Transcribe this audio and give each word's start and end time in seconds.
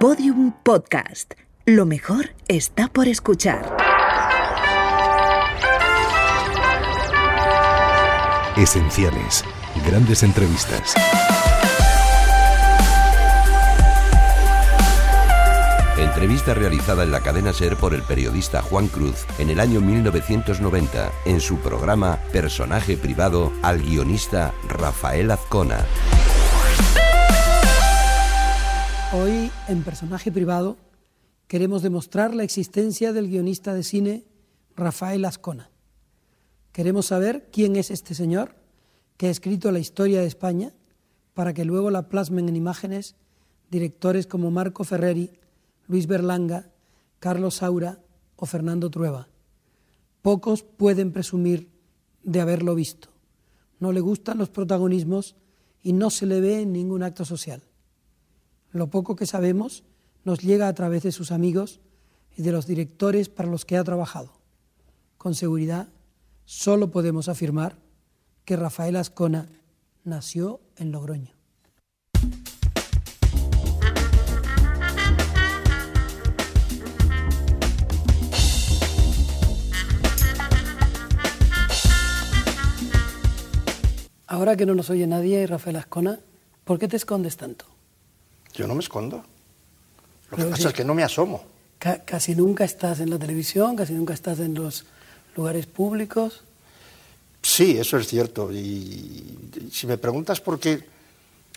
Podium 0.00 0.52
Podcast. 0.62 1.34
Lo 1.66 1.84
mejor 1.84 2.30
está 2.48 2.88
por 2.88 3.06
escuchar. 3.06 3.76
Esenciales. 8.56 9.44
Grandes 9.86 10.22
entrevistas. 10.22 10.94
Entrevista 15.98 16.54
realizada 16.54 17.02
en 17.02 17.12
la 17.12 17.20
cadena 17.20 17.52
Ser 17.52 17.76
por 17.76 17.92
el 17.92 18.00
periodista 18.00 18.62
Juan 18.62 18.88
Cruz 18.88 19.26
en 19.38 19.50
el 19.50 19.60
año 19.60 19.82
1990 19.82 21.12
en 21.26 21.40
su 21.42 21.58
programa 21.58 22.18
Personaje 22.32 22.96
Privado 22.96 23.52
al 23.60 23.82
guionista 23.82 24.54
Rafael 24.66 25.30
Azcona. 25.30 25.84
Hoy, 29.12 29.50
en 29.66 29.82
Personaje 29.82 30.30
Privado, 30.30 30.76
queremos 31.48 31.82
demostrar 31.82 32.32
la 32.32 32.44
existencia 32.44 33.12
del 33.12 33.26
guionista 33.26 33.74
de 33.74 33.82
cine 33.82 34.24
Rafael 34.76 35.24
Azcona. 35.24 35.68
Queremos 36.70 37.06
saber 37.06 37.48
quién 37.50 37.74
es 37.74 37.90
este 37.90 38.14
señor 38.14 38.54
que 39.16 39.26
ha 39.26 39.30
escrito 39.30 39.72
la 39.72 39.80
historia 39.80 40.20
de 40.20 40.28
España 40.28 40.72
para 41.34 41.52
que 41.52 41.64
luego 41.64 41.90
la 41.90 42.08
plasmen 42.08 42.48
en 42.48 42.54
imágenes 42.54 43.16
directores 43.68 44.28
como 44.28 44.52
Marco 44.52 44.84
Ferreri, 44.84 45.32
Luis 45.88 46.06
Berlanga, 46.06 46.70
Carlos 47.18 47.56
Saura 47.56 47.98
o 48.36 48.46
Fernando 48.46 48.90
Trueba. 48.90 49.26
Pocos 50.22 50.62
pueden 50.62 51.10
presumir 51.10 51.68
de 52.22 52.40
haberlo 52.42 52.76
visto. 52.76 53.08
No 53.80 53.90
le 53.90 53.98
gustan 53.98 54.38
los 54.38 54.50
protagonismos 54.50 55.34
y 55.82 55.94
no 55.94 56.10
se 56.10 56.26
le 56.26 56.40
ve 56.40 56.60
en 56.60 56.72
ningún 56.72 57.02
acto 57.02 57.24
social. 57.24 57.60
Lo 58.72 58.88
poco 58.88 59.16
que 59.16 59.26
sabemos 59.26 59.82
nos 60.24 60.40
llega 60.40 60.68
a 60.68 60.74
través 60.74 61.02
de 61.02 61.12
sus 61.12 61.32
amigos 61.32 61.80
y 62.36 62.42
de 62.42 62.52
los 62.52 62.66
directores 62.66 63.28
para 63.28 63.48
los 63.48 63.64
que 63.64 63.76
ha 63.76 63.84
trabajado. 63.84 64.32
Con 65.18 65.34
seguridad, 65.34 65.88
solo 66.44 66.90
podemos 66.90 67.28
afirmar 67.28 67.76
que 68.44 68.56
Rafael 68.56 68.96
Ascona 68.96 69.48
nació 70.04 70.60
en 70.76 70.92
Logroño. 70.92 71.34
Ahora 84.26 84.56
que 84.56 84.64
no 84.64 84.76
nos 84.76 84.90
oye 84.90 85.08
nadie, 85.08 85.44
Rafael 85.48 85.74
Ascona, 85.74 86.20
¿por 86.62 86.78
qué 86.78 86.86
te 86.86 86.96
escondes 86.96 87.36
tanto? 87.36 87.79
Yo 88.54 88.66
no 88.66 88.74
me 88.74 88.80
escondo. 88.80 89.16
Lo 90.30 90.36
que 90.36 90.42
Pero 90.42 90.50
pasa 90.50 90.62
sí. 90.62 90.68
es 90.68 90.74
que 90.74 90.84
no 90.84 90.94
me 90.94 91.02
asomo. 91.02 91.42
Ca- 91.78 92.04
casi 92.04 92.34
nunca 92.34 92.64
estás 92.64 93.00
en 93.00 93.10
la 93.10 93.18
televisión, 93.18 93.76
casi 93.76 93.92
nunca 93.94 94.14
estás 94.14 94.38
en 94.40 94.54
los 94.54 94.84
lugares 95.36 95.66
públicos. 95.66 96.42
Sí, 97.42 97.78
eso 97.78 97.96
es 97.96 98.06
cierto. 98.06 98.52
Y 98.52 99.38
si 99.72 99.86
me 99.86 99.96
preguntas 99.98 100.40
por 100.40 100.60
qué, 100.60 100.84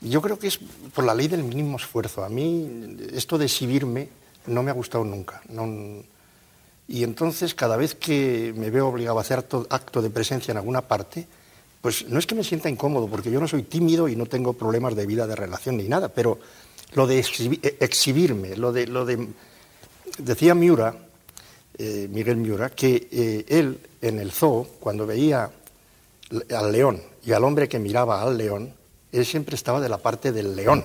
yo 0.01 0.21
creo 0.21 0.39
que 0.39 0.47
es 0.47 0.59
por 0.93 1.03
la 1.03 1.13
ley 1.13 1.27
del 1.27 1.43
mínimo 1.43 1.77
esfuerzo. 1.77 2.23
A 2.23 2.29
mí 2.29 2.97
esto 3.13 3.37
de 3.37 3.45
exhibirme 3.45 4.07
no 4.47 4.63
me 4.63 4.71
ha 4.71 4.73
gustado 4.73 5.03
nunca. 5.03 5.41
No- 5.49 6.03
y 6.87 7.03
entonces 7.03 7.55
cada 7.55 7.77
vez 7.77 7.95
que 7.95 8.53
me 8.57 8.69
veo 8.69 8.87
obligado 8.87 9.17
a 9.17 9.21
hacer 9.21 9.39
acto 9.69 10.01
de 10.01 10.09
presencia 10.09 10.51
en 10.51 10.57
alguna 10.57 10.81
parte, 10.81 11.27
pues 11.81 12.07
no 12.07 12.19
es 12.19 12.25
que 12.27 12.35
me 12.35 12.43
sienta 12.43 12.69
incómodo, 12.69 13.07
porque 13.07 13.31
yo 13.31 13.39
no 13.39 13.47
soy 13.47 13.63
tímido 13.63 14.07
y 14.07 14.15
no 14.15 14.25
tengo 14.25 14.53
problemas 14.53 14.95
de 14.95 15.05
vida, 15.05 15.25
de 15.27 15.35
relación 15.35 15.77
ni 15.77 15.87
nada, 15.87 16.09
pero 16.09 16.39
lo 16.95 17.07
de 17.07 17.19
eh, 17.19 17.77
exhibirme, 17.79 18.55
lo 18.55 18.71
de, 18.71 18.87
lo 18.87 19.05
de... 19.05 19.27
Decía 20.17 20.53
Miura, 20.53 20.95
eh, 21.77 22.07
Miguel 22.11 22.37
Miura, 22.37 22.69
que 22.69 23.07
eh, 23.11 23.45
él 23.47 23.79
en 24.01 24.19
el 24.19 24.31
zoo, 24.31 24.67
cuando 24.79 25.05
veía 25.07 25.49
al 26.55 26.71
león 26.71 27.01
y 27.25 27.31
al 27.31 27.43
hombre 27.43 27.67
que 27.69 27.79
miraba 27.79 28.21
al 28.21 28.37
león, 28.37 28.73
él 29.11 29.25
siempre 29.25 29.55
estaba 29.55 29.79
de 29.81 29.89
la 29.89 29.97
parte 29.97 30.31
del 30.31 30.55
león. 30.55 30.83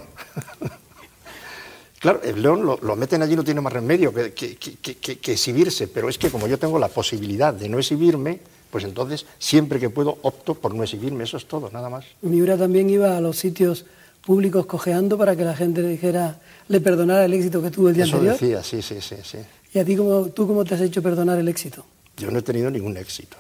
claro, 1.99 2.21
el 2.22 2.41
león 2.43 2.65
lo, 2.65 2.97
meten 2.97 3.22
allí, 3.22 3.34
no 3.37 3.44
tiene 3.44 3.60
más 3.60 3.72
remedio 3.72 4.12
que- 4.15 4.33
que- 4.33 4.56
que- 4.56 5.19
que 5.19 5.33
exhibirse, 5.33 5.88
pero 5.88 6.09
es 6.09 6.19
que 6.19 6.31
como 6.31 6.47
yo 6.47 6.59
tengo 6.59 6.78
la 6.78 6.88
posibilidad 6.88 7.53
de 7.53 7.69
no 7.69 7.78
exhibirme, 7.78 8.41
pues 8.71 8.84
entonces 8.84 9.27
siempre 9.38 9.81
que 9.81 9.91
puedo 9.91 10.19
opto 10.22 10.54
por 10.54 10.75
no 10.75 10.83
exhibirme, 10.84 11.25
eso 11.25 11.37
es 11.37 11.47
todo, 11.47 11.71
nada 11.72 11.88
más. 11.88 12.04
Miura 12.22 12.56
también 12.56 12.88
iba 12.91 13.16
a 13.16 13.21
los 13.21 13.38
sitios 13.38 13.87
públicos 14.28 14.66
cojeando 14.66 15.16
para 15.16 15.34
que 15.34 15.43
la 15.43 15.56
gente 15.56 15.81
le 15.81 15.89
dijera, 15.89 16.37
le 16.69 16.81
perdonara 16.83 17.25
el 17.25 17.33
éxito 17.33 17.62
que 17.62 17.71
tuvo 17.71 17.89
el 17.89 17.94
día 17.94 18.05
Eso 18.05 18.16
anterior. 18.16 18.39
decía, 18.39 18.62
sí, 18.62 18.83
sí, 18.83 18.97
sí, 19.00 19.16
sí. 19.25 19.39
¿Y 19.72 19.78
a 19.78 19.84
ti 19.87 19.97
cómo, 19.97 20.27
tú 20.27 20.47
cómo 20.47 20.66
te 20.66 20.75
has 20.75 20.83
hecho 20.83 21.03
perdonar 21.03 21.39
el 21.39 21.49
éxito? 21.49 21.87
Yo 22.19 22.31
no 22.31 22.39
he 22.41 22.43
tenido 22.43 22.71
ningún 22.71 22.94
éxito. 22.99 23.39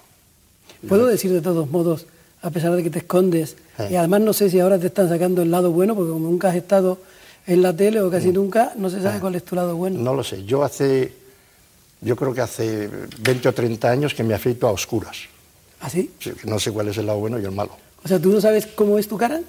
Puedo 0.88 1.04
decir 1.06 1.30
de 1.30 1.42
todos 1.42 1.70
modos, 1.70 2.06
a 2.40 2.48
pesar 2.48 2.74
de 2.74 2.82
que 2.82 2.88
te 2.88 3.00
escondes, 3.00 3.54
Eh. 3.78 3.88
y 3.90 3.96
además 3.96 4.22
no 4.22 4.32
sé 4.32 4.48
si 4.48 4.60
ahora 4.60 4.78
te 4.78 4.86
están 4.86 5.10
sacando 5.10 5.42
el 5.42 5.50
lado 5.50 5.70
bueno, 5.72 5.94
porque 5.94 6.10
como 6.10 6.26
nunca 6.26 6.48
has 6.48 6.56
estado 6.56 6.96
en 7.46 7.60
la 7.60 7.76
tele 7.76 8.00
o 8.00 8.10
casi 8.10 8.32
nunca, 8.32 8.72
no 8.76 8.88
se 8.88 9.02
sabe 9.02 9.20
cuál 9.20 9.34
es 9.34 9.44
tu 9.44 9.54
lado 9.56 9.76
bueno. 9.76 10.00
Mm. 10.00 10.04
No 10.04 10.14
lo 10.14 10.24
sé. 10.24 10.42
Yo 10.46 10.64
hace, 10.64 11.12
yo 12.00 12.16
creo 12.16 12.32
que 12.32 12.40
hace 12.40 12.88
20 13.20 13.46
o 13.46 13.52
30 13.52 13.90
años 13.90 14.14
que 14.14 14.22
me 14.24 14.32
afeito 14.32 14.66
a 14.66 14.70
oscuras. 14.72 15.18
¿Así? 15.80 16.10
Sí, 16.18 16.30
que 16.32 16.48
No 16.48 16.58
sé 16.58 16.72
cuál 16.72 16.88
es 16.88 16.96
el 16.96 17.04
lado 17.04 17.18
bueno 17.18 17.38
y 17.38 17.44
el 17.44 17.52
malo. 17.52 17.72
O 18.02 18.08
sea, 18.08 18.18
¿tú 18.18 18.30
no 18.30 18.40
sabes 18.40 18.66
cómo 18.68 18.98
es 18.98 19.06
tu 19.06 19.18
cara? 19.18 19.42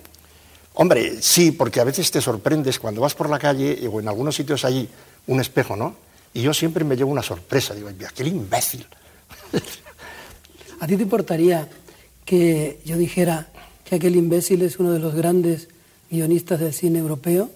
Hombre, 0.82 1.22
sí, 1.22 1.52
porque 1.52 1.82
a 1.82 1.84
veces 1.84 2.10
te 2.10 2.22
sorprendes 2.22 2.80
cuando 2.80 3.02
vas 3.02 3.14
por 3.14 3.30
la 3.30 3.38
calle 3.38 3.86
o 3.92 4.00
en 4.00 4.08
algunos 4.08 4.34
sitios 4.34 4.64
hay 4.64 4.88
un 5.28 5.42
espejo, 5.42 5.76
¿no? 5.76 5.94
Y 6.34 6.42
yo 6.42 6.54
siempre 6.54 6.86
me 6.86 6.96
llevo 6.96 7.12
una 7.12 7.22
sorpresa. 7.22 7.74
Digo, 7.74 7.90
aquel 8.08 8.28
imbécil. 8.28 8.88
¿A 10.80 10.88
ti 10.88 10.96
te 10.96 11.04
importaría 11.04 11.68
que 12.24 12.80
yo 12.86 12.96
dijera 12.96 13.50
que 13.84 13.96
aquel 13.96 14.16
imbécil 14.16 14.62
es 14.62 14.80
uno 14.80 14.92
de 14.94 15.00
los 15.00 15.14
grandes 15.16 15.68
guionistas 16.10 16.62
del 16.62 16.74
cine 16.74 17.00
europeo, 17.00 17.50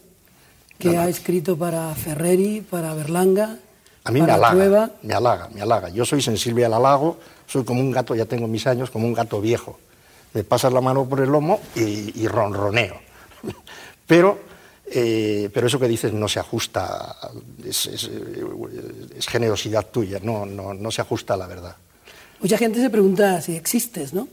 que 0.78 0.89
No, 0.89 0.95
no. 0.95 1.01
ha 1.03 1.07
escrito 1.07 1.57
para 1.57 1.95
Ferreri, 1.95 2.59
para 2.59 2.94
Berlanga, 2.94 3.57
A 4.03 4.12
mí 4.12 4.19
me 4.19 4.28
para 4.28 4.33
halaga, 4.35 4.53
Trueba? 4.56 4.91
me 5.01 5.13
halaga, 5.13 5.50
me 5.53 5.62
halaga. 5.62 5.88
Yo 5.89 6.03
soy 6.03 6.22
sensible 6.22 6.66
al 6.66 6.73
halago, 6.73 7.19
soy 7.47 7.63
como 7.63 7.79
un 7.79 7.91
gato, 7.91 8.16
ya 8.16 8.25
tengo 8.25 8.50
mis 8.50 8.67
años, 8.67 8.89
como 8.89 9.07
un 9.07 9.13
gato 9.13 9.39
viejo. 9.39 9.79
Me 10.33 10.44
pasas 10.44 10.73
la 10.73 10.81
mano 10.81 11.07
por 11.07 11.22
el 11.22 11.29
lomo 11.29 11.62
y, 11.73 12.22
y 12.22 12.28
ronroneo. 12.28 13.00
Pero, 14.07 14.37
eh, 14.85 15.49
pero 15.53 15.67
eso 15.67 15.79
que 15.79 15.87
dices 15.87 16.11
no 16.11 16.27
se 16.27 16.37
ajusta, 16.39 17.15
es, 17.65 17.85
es, 17.85 18.03
eh, 18.11 18.45
es 19.17 19.27
generosidad 19.27 19.87
tuya, 19.89 20.19
no, 20.21 20.45
no, 20.45 20.73
no 20.73 20.91
se 20.91 21.01
ajusta 21.01 21.35
a 21.35 21.37
la 21.37 21.47
verdad. 21.47 21.75
Mucha 22.41 22.57
gente 22.57 22.81
se 22.81 22.89
pregunta 22.89 23.41
si 23.41 23.55
existes, 23.55 24.13
¿no? 24.13 24.27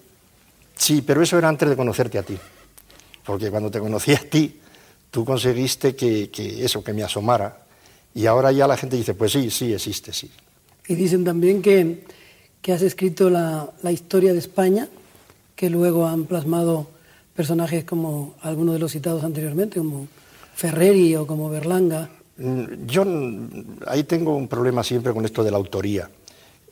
Sí, 0.77 1.03
pero 1.03 1.23
eso 1.23 1.39
era 1.39 1.49
antes 1.49 1.69
de 1.69 1.77
conocerte 1.77 2.19
a 2.19 2.25
ti. 2.25 2.37
Porque 3.25 3.51
cuando 3.51 3.71
te 3.71 3.79
conocí 3.79 4.13
a 4.13 4.29
ti, 4.29 4.61
tú 5.11 5.25
conseguiste 5.25 5.95
que, 5.95 6.31
que 6.31 6.65
eso, 6.65 6.83
que 6.83 6.93
me 6.93 7.05
asomara. 7.05 7.65
Y 8.15 8.27
ahora 8.27 8.51
ya 8.51 8.67
la 8.67 8.77
gente 8.77 8.97
dice, 8.97 9.15
pues 9.15 9.33
sí, 9.33 9.51
sí, 9.51 9.73
existe, 9.73 10.13
sí. 10.13 10.31
Y 10.89 10.95
dicen 10.97 11.25
también 11.25 11.63
que, 11.63 12.05
que 12.61 12.73
has 12.73 12.83
escrito 12.83 13.31
la, 13.31 13.71
la 13.83 13.93
historia 13.93 14.33
de 14.33 14.41
España, 14.41 14.89
que 15.55 15.71
luego 15.71 16.09
han 16.09 16.25
plasmado 16.25 16.91
personajes 17.45 17.85
como 17.85 18.35
algunos 18.43 18.75
de 18.75 18.81
los 18.81 18.93
citados 18.93 19.25
anteriormente, 19.25 19.79
como 19.79 20.07
Ferreri 20.55 21.17
o 21.17 21.27
como 21.27 21.49
Berlanga. 21.49 22.11
Mm, 22.37 22.85
Yo 22.87 23.03
ahí 23.87 24.05
tengo 24.05 24.37
un 24.37 24.47
problema 24.47 24.85
siempre 24.85 25.15
con 25.15 25.25
esto 25.25 25.43
de 25.43 25.51
la 25.51 25.57
autoría. 25.57 26.11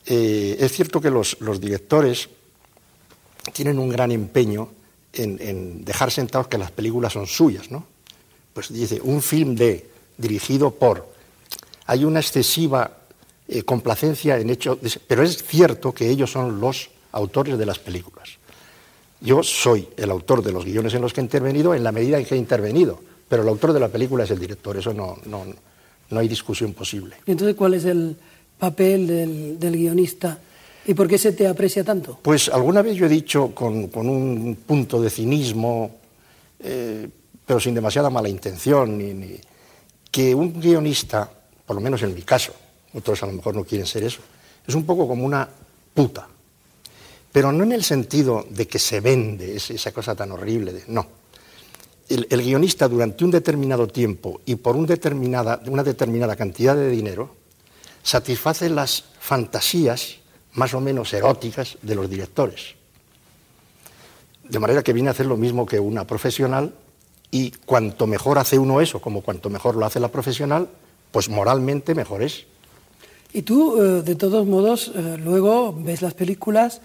Eh, 0.05 0.57
es 0.61 0.71
cierto 0.73 1.01
que 1.01 1.09
los, 1.11 1.39
directores 1.59 2.29
tienen 3.55 3.79
un 3.79 3.89
gran 3.89 4.13
empeño 4.13 4.69
en, 5.15 5.39
en 5.41 5.85
dejar 5.87 6.11
sentados 6.11 6.49
que 6.49 6.59
las 6.59 6.71
películas 6.71 7.15
son 7.15 7.27
suyas, 7.27 7.71
¿no? 7.71 7.87
Pues 8.53 8.71
dice, 8.71 9.01
un 9.03 9.23
film 9.23 9.55
de, 9.55 9.89
dirigido 10.19 10.71
por. 10.71 11.09
Hay 11.87 12.05
una 12.05 12.21
excesiva 12.21 12.91
eh, 13.49 13.63
complacencia 13.63 14.37
en 14.39 14.51
hecho, 14.51 14.77
de- 14.77 15.01
pero 15.07 15.23
es 15.23 15.43
cierto 15.43 15.95
que 15.95 16.11
ellos 16.11 16.31
son 16.31 16.61
los 16.61 16.91
autores 17.13 17.57
de 17.57 17.65
las 17.65 17.79
películas. 17.79 18.37
Yo 19.21 19.43
soy 19.43 19.89
el 19.97 20.11
autor 20.11 20.43
de 20.43 20.53
los 20.53 20.65
guiones 20.65 20.95
en 20.95 21.03
los 21.03 21.13
que 21.13 21.21
he 21.21 21.25
intervenido 21.25 21.75
en 21.75 21.83
la 21.83 21.93
medida 21.93 22.19
en 22.19 22.25
que 22.25 22.35
he 22.35 22.39
intervenido, 22.39 23.01
pero 23.29 23.43
el 23.43 23.49
autor 23.49 23.73
de 23.73 23.81
la 23.81 23.89
película 23.89 24.25
es 24.25 24.31
el 24.31 24.39
director, 24.39 24.77
eso 24.77 24.93
no, 24.95 25.17
no, 25.27 25.45
no 26.11 26.21
hay 26.21 26.29
discusión 26.29 26.73
posible. 26.73 27.17
Y 27.27 27.33
entonces, 27.33 27.57
¿cuál 27.57 27.75
es 27.75 27.85
el 27.85 28.17
papel 28.59 29.07
del, 29.07 29.59
del 29.59 29.77
guionista 29.77 30.39
y 30.87 30.95
por 30.95 31.09
qué 31.09 31.19
se 31.19 31.33
te 31.33 31.47
aprecia 31.49 31.83
tanto? 31.85 32.19
Pues 32.23 32.49
alguna 32.49 32.81
vez 32.83 32.97
yo 32.97 33.07
he 33.07 33.09
dicho 33.09 33.53
con, 33.55 33.89
con 33.89 34.09
un 34.09 34.57
punto 34.67 35.01
de 35.03 35.11
cinismo, 35.11 35.97
eh, 36.61 37.09
pero 37.45 37.59
sin 37.59 37.75
demasiada 37.75 38.11
mala 38.11 38.29
intención, 38.29 38.97
ni- 38.97 39.15
ni- 39.15 39.41
que 40.11 40.35
un 40.35 40.59
guionista, 40.61 41.29
por 41.67 41.75
lo 41.77 41.83
menos 41.83 42.03
en 42.03 42.15
mi 42.15 42.23
caso, 42.23 42.53
otros 42.95 43.23
a 43.23 43.27
lo 43.27 43.33
mejor 43.33 43.55
no 43.57 43.65
quieren 43.65 43.87
ser 43.87 44.05
eso, 44.05 44.21
es 44.67 44.75
un 44.75 44.85
poco 44.87 45.07
como 45.09 45.25
una 45.25 45.49
puta. 45.93 46.27
Pero 47.33 47.53
no 47.53 47.65
en 47.65 47.73
el 47.73 47.85
sentido 47.85 48.47
de 48.49 48.67
que 48.67 48.79
se 48.79 49.01
vende, 49.01 49.57
es 49.57 49.71
esa 49.71 49.93
cosa 49.93 50.15
tan 50.15 50.33
horrible, 50.33 50.73
de, 50.73 50.85
no. 50.89 51.07
el, 52.09 52.43
guionista 52.43 52.89
durante 52.89 53.25
un 53.25 53.31
determinado 53.31 53.87
tiempo 53.87 54.41
y 54.47 54.57
por 54.57 54.77
una 54.77 54.87
determinada 55.83 56.37
cantidad 56.37 56.75
de 56.75 56.89
dinero 56.89 57.37
satisface 58.03 58.71
las 58.71 59.05
fantasías 59.21 60.17
más 60.55 60.75
o 60.75 60.81
menos 60.81 61.13
eróticas 61.13 61.77
de 61.83 61.95
los 61.95 62.09
directores. 62.09 62.75
De 64.49 64.59
manera 64.59 64.83
que 64.83 64.95
viene 64.95 65.11
a 65.11 65.13
hacer 65.13 65.27
lo 65.27 65.37
mismo 65.37 65.67
que 65.67 65.79
una 65.79 66.07
profesional 66.07 66.73
y 67.31 67.51
cuanto 67.51 68.07
mejor 68.07 68.39
hace 68.39 68.59
uno 68.59 68.81
eso, 68.81 69.01
como 69.01 69.21
cuanto 69.21 69.51
mejor 69.51 69.77
lo 69.77 69.85
hace 69.85 70.01
la 70.01 70.09
profesional, 70.09 70.69
pues 71.13 71.29
moralmente 71.29 71.95
mejor 71.95 72.23
es. 72.23 72.47
Y 73.33 73.43
tú, 73.43 73.81
eh, 73.81 74.03
de 74.03 74.15
todos 74.15 74.47
modos, 74.47 74.91
eh, 74.95 75.19
luego 75.23 75.75
ves 75.75 76.01
las 76.01 76.15
películas, 76.15 76.81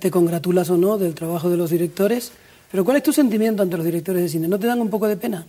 te 0.00 0.10
congratulas 0.10 0.70
o 0.70 0.76
no 0.76 0.98
del 0.98 1.14
trabajo 1.14 1.48
de 1.48 1.56
los 1.56 1.70
directores, 1.70 2.32
pero 2.70 2.84
¿cuál 2.84 2.96
es 2.96 3.02
tu 3.02 3.12
sentimiento 3.12 3.62
ante 3.62 3.76
los 3.76 3.86
directores 3.86 4.22
de 4.22 4.28
cine? 4.28 4.48
¿No 4.48 4.58
te 4.58 4.66
dan 4.66 4.80
un 4.80 4.90
poco 4.90 5.06
de 5.06 5.16
pena? 5.16 5.46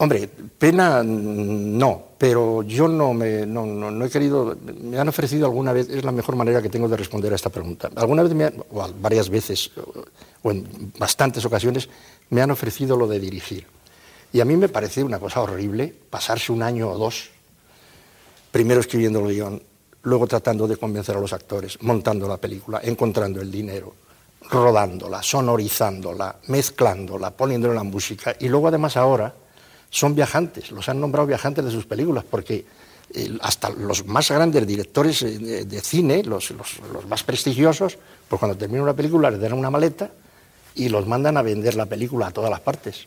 Hombre, 0.00 0.28
pena 0.58 1.02
no, 1.02 2.04
pero 2.18 2.62
yo 2.62 2.86
no, 2.86 3.12
me, 3.12 3.44
no, 3.44 4.04
he 4.04 4.08
querido, 4.08 4.56
me 4.80 4.96
han 4.96 5.08
ofrecido 5.08 5.46
alguna 5.46 5.72
vez, 5.72 5.88
es 5.88 6.04
la 6.04 6.12
mejor 6.12 6.36
manera 6.36 6.62
que 6.62 6.68
tengo 6.68 6.88
de 6.88 6.96
responder 6.96 7.32
a 7.32 7.36
esta 7.36 7.50
pregunta. 7.50 7.90
Alguna 7.96 8.22
vez, 8.22 8.32
me 8.32 8.46
o 8.46 8.88
varias 9.00 9.28
veces, 9.28 9.72
o 10.42 10.50
en 10.52 10.92
bastantes 10.98 11.44
ocasiones, 11.44 11.88
me 12.30 12.42
han 12.42 12.52
ofrecido 12.52 12.96
lo 12.96 13.08
de 13.08 13.18
dirigir. 13.18 13.66
Y 14.32 14.40
a 14.40 14.44
mí 14.44 14.56
me 14.56 14.68
parece 14.68 15.02
una 15.02 15.18
cosa 15.18 15.40
horrible 15.40 15.92
pasarse 16.10 16.52
un 16.52 16.62
año 16.62 16.90
o 16.90 16.96
dos, 16.96 17.30
primero 18.52 18.78
escribiendo 18.78 19.26
el 19.26 19.34
guion, 19.34 19.62
luego 20.02 20.26
tratando 20.26 20.66
de 20.66 20.76
convencer 20.76 21.16
a 21.16 21.20
los 21.20 21.32
actores, 21.32 21.78
montando 21.82 22.28
la 22.28 22.36
película, 22.36 22.80
encontrando 22.82 23.40
el 23.40 23.50
dinero, 23.50 23.94
rodándola, 24.50 25.22
sonorizándola, 25.22 26.36
mezclándola, 26.46 27.30
poniéndole 27.30 27.74
la 27.74 27.82
música, 27.82 28.34
y 28.38 28.48
luego 28.48 28.68
además 28.68 28.96
ahora 28.96 29.34
son 29.90 30.14
viajantes, 30.14 30.70
los 30.70 30.88
han 30.88 31.00
nombrado 31.00 31.26
viajantes 31.26 31.64
de 31.64 31.70
sus 31.70 31.86
películas, 31.86 32.24
porque 32.28 32.64
eh, 33.14 33.38
hasta 33.40 33.70
los 33.70 34.06
más 34.06 34.30
grandes 34.30 34.66
directores 34.66 35.22
eh, 35.22 35.64
de, 35.64 35.80
cine, 35.80 36.22
los, 36.22 36.52
más 37.08 37.22
prestigiosos, 37.22 37.98
pues 38.28 38.38
cuando 38.38 38.56
terminan 38.56 38.82
una 38.82 38.94
película 38.94 39.30
les 39.30 39.40
dan 39.40 39.54
una 39.54 39.70
maleta 39.70 40.10
y 40.74 40.90
los 40.90 41.06
mandan 41.06 41.36
a 41.38 41.42
vender 41.42 41.74
la 41.74 41.86
película 41.86 42.26
a 42.26 42.30
todas 42.30 42.50
las 42.50 42.60
partes. 42.60 43.06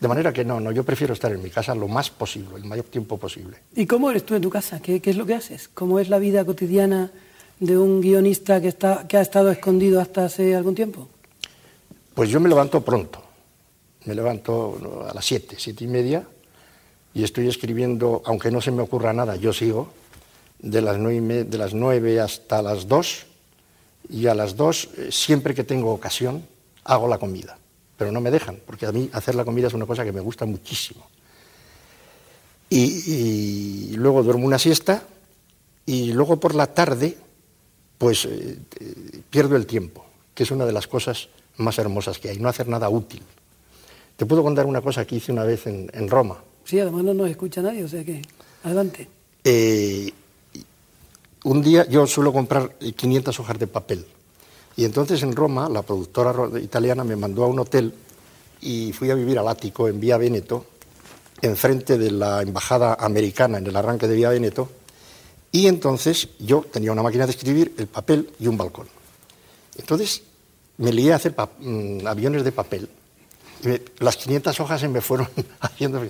De 0.00 0.08
manera 0.08 0.32
que 0.32 0.44
no, 0.44 0.60
no, 0.60 0.72
yo 0.72 0.82
prefiero 0.82 1.12
estar 1.12 1.30
en 1.30 1.42
mi 1.42 1.50
casa 1.50 1.74
lo 1.74 1.86
más 1.86 2.10
posible, 2.10 2.56
el 2.56 2.64
mayor 2.64 2.86
tiempo 2.86 3.18
posible. 3.18 3.58
¿Y 3.76 3.86
cómo 3.86 4.10
eres 4.10 4.24
tú 4.24 4.34
en 4.34 4.42
tu 4.42 4.48
casa? 4.48 4.80
¿Qué, 4.80 5.00
es 5.04 5.16
lo 5.16 5.26
que 5.26 5.34
haces? 5.34 5.68
¿Cómo 5.68 6.00
es 6.00 6.08
la 6.08 6.18
vida 6.18 6.44
cotidiana 6.44 7.10
de 7.58 7.76
un 7.76 8.00
guionista 8.00 8.60
que, 8.60 8.68
está, 8.68 9.06
que 9.06 9.18
ha 9.18 9.20
estado 9.20 9.50
escondido 9.50 10.00
hasta 10.00 10.24
hace 10.24 10.54
algún 10.54 10.74
tiempo? 10.74 11.08
Pues 12.14 12.30
yo 12.30 12.40
me 12.40 12.48
levanto 12.48 12.80
pronto 12.82 13.30
me 14.04 14.14
levanto 14.14 15.06
a 15.08 15.14
las 15.14 15.24
siete, 15.24 15.56
siete 15.58 15.84
y 15.84 15.86
media, 15.86 16.26
y 17.12 17.24
estoy 17.24 17.48
escribiendo, 17.48 18.22
aunque 18.24 18.50
no 18.50 18.60
se 18.60 18.70
me 18.70 18.82
ocurra 18.82 19.12
nada, 19.12 19.36
yo 19.36 19.52
sigo, 19.52 19.92
de 20.58 20.80
las 20.82 20.98
nueve, 20.98 21.44
de 21.44 21.58
las 21.58 21.74
hasta 22.30 22.62
las 22.62 22.88
dos, 22.88 23.26
y 24.08 24.26
a 24.26 24.34
las 24.34 24.56
dos, 24.56 24.88
eh, 24.96 25.08
siempre 25.10 25.54
que 25.54 25.64
tengo 25.64 25.92
ocasión, 25.92 26.44
hago 26.84 27.08
la 27.08 27.18
comida. 27.18 27.58
Pero 28.00 28.12
no 28.12 28.22
me 28.22 28.30
dejan, 28.30 28.58
porque 28.64 28.86
a 28.86 28.92
mí 28.92 29.10
hacer 29.12 29.34
la 29.34 29.44
comida 29.44 29.66
es 29.66 29.74
una 29.74 29.84
cosa 29.84 30.06
que 30.06 30.12
me 30.12 30.22
gusta 30.22 30.46
muchísimo. 30.46 31.06
Y, 32.70 33.92
luego 33.94 34.22
duermo 34.22 34.46
una 34.46 34.58
siesta, 34.58 35.02
y 35.84 36.14
luego 36.14 36.40
por 36.40 36.54
la 36.54 36.68
tarde, 36.68 37.18
pues 37.98 38.24
eh, 38.24 38.56
eh, 38.80 39.20
pierdo 39.28 39.54
el 39.54 39.66
tiempo, 39.66 40.06
que 40.32 40.44
es 40.44 40.50
una 40.50 40.64
de 40.64 40.72
las 40.72 40.86
cosas 40.86 41.28
más 41.58 41.78
hermosas 41.78 42.18
que 42.18 42.30
hay, 42.30 42.38
no 42.38 42.48
hacer 42.48 42.68
nada 42.68 42.88
útil. 42.88 43.22
Te 44.16 44.24
puedo 44.24 44.42
contar 44.42 44.64
una 44.64 44.80
cosa 44.80 45.04
que 45.04 45.16
hice 45.16 45.30
una 45.30 45.44
vez 45.44 45.66
en, 45.66 46.08
Roma. 46.08 46.38
Sí, 46.64 46.80
además 46.80 47.04
no 47.04 47.12
nos 47.12 47.28
escucha 47.28 47.60
nadie, 47.60 47.84
o 47.84 47.88
sea 47.88 48.02
que 48.02 48.22
adelante. 48.64 49.08
Eh, 49.44 50.10
un 51.44 51.60
día 51.60 51.86
yo 51.86 52.06
suelo 52.06 52.32
comprar 52.32 52.78
500 52.78 53.38
hojas 53.40 53.58
de 53.58 53.66
papel 53.66 54.06
y 54.76 54.84
entonces 54.84 55.22
en 55.22 55.34
Roma 55.34 55.68
la 55.68 55.82
productora 55.82 56.34
italiana 56.60 57.04
me 57.04 57.16
mandó 57.16 57.44
a 57.44 57.48
un 57.48 57.58
hotel 57.58 57.92
y 58.60 58.92
fui 58.92 59.10
a 59.10 59.14
vivir 59.14 59.38
al 59.38 59.48
ático 59.48 59.88
en 59.88 60.00
Vía 60.00 60.16
Veneto, 60.16 60.66
enfrente 61.42 61.98
de 61.98 62.10
la 62.10 62.42
embajada 62.42 62.94
americana 62.94 63.58
en 63.58 63.66
el 63.66 63.76
arranque 63.76 64.06
de 64.06 64.14
Vía 64.14 64.30
Veneto, 64.30 64.68
y 65.52 65.66
entonces 65.66 66.28
yo 66.38 66.64
tenía 66.70 66.92
una 66.92 67.02
máquina 67.02 67.26
de 67.26 67.32
escribir, 67.32 67.74
el 67.78 67.86
papel 67.86 68.30
y 68.38 68.46
un 68.46 68.56
balcón. 68.56 68.86
Entonces 69.76 70.22
me 70.78 70.92
lié 70.92 71.12
a 71.12 71.16
hacer 71.16 71.34
mm, 71.58 72.06
aviones 72.06 72.44
de 72.44 72.52
papel. 72.52 72.88
Las 73.98 74.16
500 74.16 74.60
hojas 74.60 74.80
se 74.80 74.88
me 74.88 75.00
fueron 75.00 75.28
haciendo... 75.60 76.02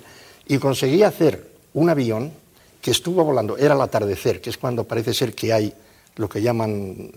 Y 0.47 0.59
conseguí 0.59 1.03
hacer 1.03 1.51
un 1.75 1.89
avión 1.89 2.33
que 2.81 2.91
estuvo 2.91 3.23
volando, 3.25 3.57
era 3.57 3.75
el 3.75 3.81
atardecer, 3.81 4.41
que 4.41 4.51
es 4.51 4.59
cuando 4.59 4.85
parece 4.85 5.15
ser 5.15 5.35
que 5.35 5.53
hay 5.53 5.73
lo 6.17 6.29
que 6.29 6.43
llaman 6.43 7.11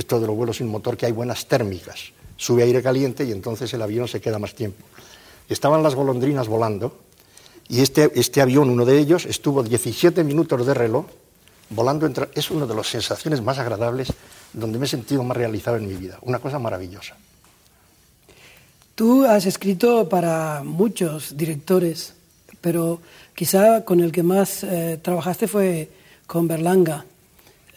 esto 0.00 0.20
de 0.20 0.26
los 0.26 0.36
vuelos 0.36 0.56
sin 0.56 0.68
motor, 0.68 0.96
que 0.96 1.06
hay 1.06 1.12
buenas 1.12 1.46
térmicas. 1.46 2.12
Sube 2.36 2.62
aire 2.62 2.82
caliente 2.82 3.24
y 3.24 3.32
entonces 3.32 3.72
el 3.72 3.82
avión 3.82 4.08
se 4.08 4.20
queda 4.20 4.38
más 4.38 4.54
tiempo. 4.54 4.84
Estaban 5.48 5.82
las 5.82 5.94
golondrinas 5.94 6.48
volando 6.48 6.96
y 7.68 7.80
este, 7.80 8.10
este 8.14 8.40
avión, 8.40 8.68
uno 8.68 8.84
de 8.84 8.98
ellos, 8.98 9.26
estuvo 9.26 9.62
17 9.62 10.24
minutos 10.24 10.66
de 10.66 10.74
reloj 10.74 11.06
volando. 11.70 12.06
Entre, 12.06 12.28
es 12.34 12.50
una 12.50 12.66
de 12.66 12.74
las 12.74 12.88
sensaciones 12.88 13.42
más 13.42 13.58
agradables 13.58 14.12
donde 14.52 14.78
me 14.78 14.86
he 14.86 14.88
sentido 14.88 15.22
más 15.22 15.36
realizado 15.36 15.76
en 15.76 15.86
mi 15.86 15.94
vida. 15.94 16.18
Una 16.22 16.40
cosa 16.40 16.58
maravillosa. 16.58 17.16
Tú 18.94 19.24
has 19.24 19.46
escrito 19.46 20.08
para 20.08 20.62
muchos 20.64 21.36
directores, 21.36 22.14
pero 22.60 23.00
quizá 23.34 23.84
con 23.84 24.00
el 24.00 24.12
que 24.12 24.22
más 24.22 24.64
eh, 24.64 24.98
trabajaste 25.00 25.46
fue 25.46 25.90
con 26.26 26.48
Berlanga. 26.48 27.04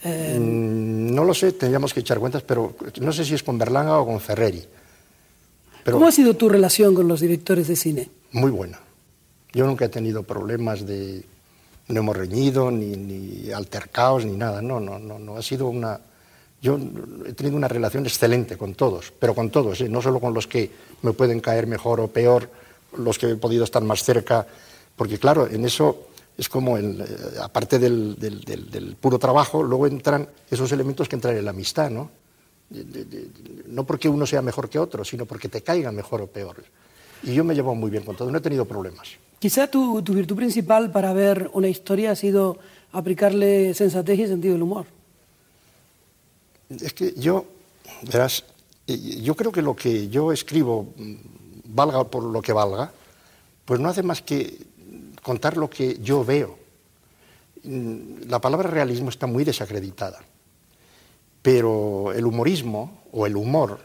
Eh, 0.03 0.37
mm, 0.39 1.13
no 1.13 1.23
lo 1.23 1.33
sé, 1.33 1.53
tendríamos 1.53 1.93
que 1.93 2.01
echar 2.01 2.19
cuentas, 2.19 2.43
pero 2.43 2.75
no 2.99 3.13
sé 3.13 3.23
si 3.25 3.33
es 3.33 3.43
con 3.43 3.57
Berlanga 3.57 3.99
o 3.99 4.05
con 4.05 4.19
Ferreri. 4.19 4.63
¿Cómo 5.85 6.07
ha 6.07 6.11
sido 6.11 6.35
tu 6.35 6.49
relación 6.49 6.95
con 6.95 7.07
los 7.07 7.19
directores 7.19 7.67
de 7.67 7.75
cine? 7.75 8.09
Muy 8.31 8.51
buena. 8.51 8.79
Yo 9.51 9.65
nunca 9.65 9.85
he 9.85 9.89
tenido 9.89 10.23
problemas 10.23 10.85
de... 10.85 11.23
No 11.89 11.99
hemos 11.99 12.15
reñido, 12.15 12.71
ni, 12.71 12.95
ni 12.95 13.51
altercados, 13.51 14.25
ni 14.25 14.37
nada. 14.37 14.61
No, 14.61 14.79
no, 14.79 14.97
no, 14.97 15.19
no. 15.19 15.35
Ha 15.35 15.41
sido 15.41 15.67
una, 15.67 15.99
yo 16.63 16.79
he 17.27 17.33
tenido 17.33 17.57
una 17.57 17.67
relación 17.67 18.05
excelente 18.05 18.55
con 18.55 18.73
todos, 18.73 19.11
pero 19.19 19.35
con 19.35 19.49
todos, 19.49 19.81
¿eh? 19.81 19.89
no 19.89 20.01
solo 20.01 20.21
con 20.21 20.33
los 20.33 20.47
que 20.47 20.71
me 21.01 21.11
pueden 21.11 21.41
caer 21.41 21.67
mejor 21.67 21.99
o 21.99 22.07
peor, 22.07 22.49
los 22.97 23.19
que 23.19 23.31
he 23.31 23.35
podido 23.35 23.65
estar 23.65 23.83
más 23.83 24.01
cerca, 24.01 24.47
porque 24.95 25.19
claro, 25.19 25.45
en 25.45 25.65
eso 25.65 26.07
es 26.37 26.49
como, 26.49 26.77
el, 26.77 27.01
eh, 27.01 27.05
aparte 27.41 27.79
del, 27.79 28.97
puro 28.99 29.19
trabajo, 29.19 29.61
luego 29.61 29.87
entran 29.87 30.27
esos 30.49 30.71
elementos 30.71 31.07
que 31.07 31.15
entran 31.15 31.37
en 31.37 31.45
la 31.45 31.51
amistad, 31.51 31.89
¿no? 31.89 32.09
no 33.67 33.83
porque 33.83 34.09
uno 34.09 34.25
sea 34.25 34.41
mejor 34.41 34.67
que 34.67 34.79
otro, 34.79 35.05
sino 35.05 35.25
porque 35.25 35.47
te 35.47 35.61
caiga 35.61 35.91
mejor 35.91 36.21
o 36.21 36.27
peor. 36.27 36.63
Y 37.21 37.33
yo 37.33 37.43
me 37.43 37.53
llevo 37.53 37.75
muy 37.75 37.91
bien 37.91 38.03
con 38.03 38.15
todo, 38.15 38.31
no 38.31 38.37
he 38.39 38.41
tenido 38.41 38.65
problemas. 38.65 39.09
Quizá 39.37 39.67
tu, 39.67 40.01
tu 40.01 40.13
virtud 40.13 40.35
principal 40.35 40.91
para 40.91 41.13
ver 41.13 41.51
una 41.53 41.67
historia 41.67 42.11
ha 42.11 42.15
sido 42.15 42.57
aplicarle 42.91 43.73
sensatez 43.73 44.19
y 44.19 44.27
sentido 44.27 44.53
del 44.53 44.63
humor. 44.63 44.85
Es 46.69 46.93
que 46.93 47.13
yo, 47.15 47.45
verás, 48.11 48.43
yo 48.87 49.35
creo 49.35 49.51
que 49.51 49.61
lo 49.61 49.75
que 49.75 50.09
yo 50.09 50.31
escribo, 50.31 50.93
mm, 50.95 51.15
valga 51.65 52.03
por 52.05 52.23
lo 52.23 52.41
que 52.41 52.53
valga, 52.53 52.91
pues 53.65 53.79
no 53.79 53.89
hace 53.89 54.03
más 54.03 54.21
que 54.21 54.57
contar 55.23 55.57
lo 55.57 55.69
que 55.69 55.97
yo 56.01 56.23
veo. 56.23 56.59
Mm, 57.63 58.27
la 58.27 58.39
palabra 58.39 58.69
realismo 58.69 59.09
está 59.09 59.25
muy 59.25 59.43
desacreditada, 59.43 60.19
pero 61.41 62.13
el 62.13 62.25
humorismo 62.25 63.03
o 63.11 63.25
el 63.25 63.35
humor, 63.35 63.79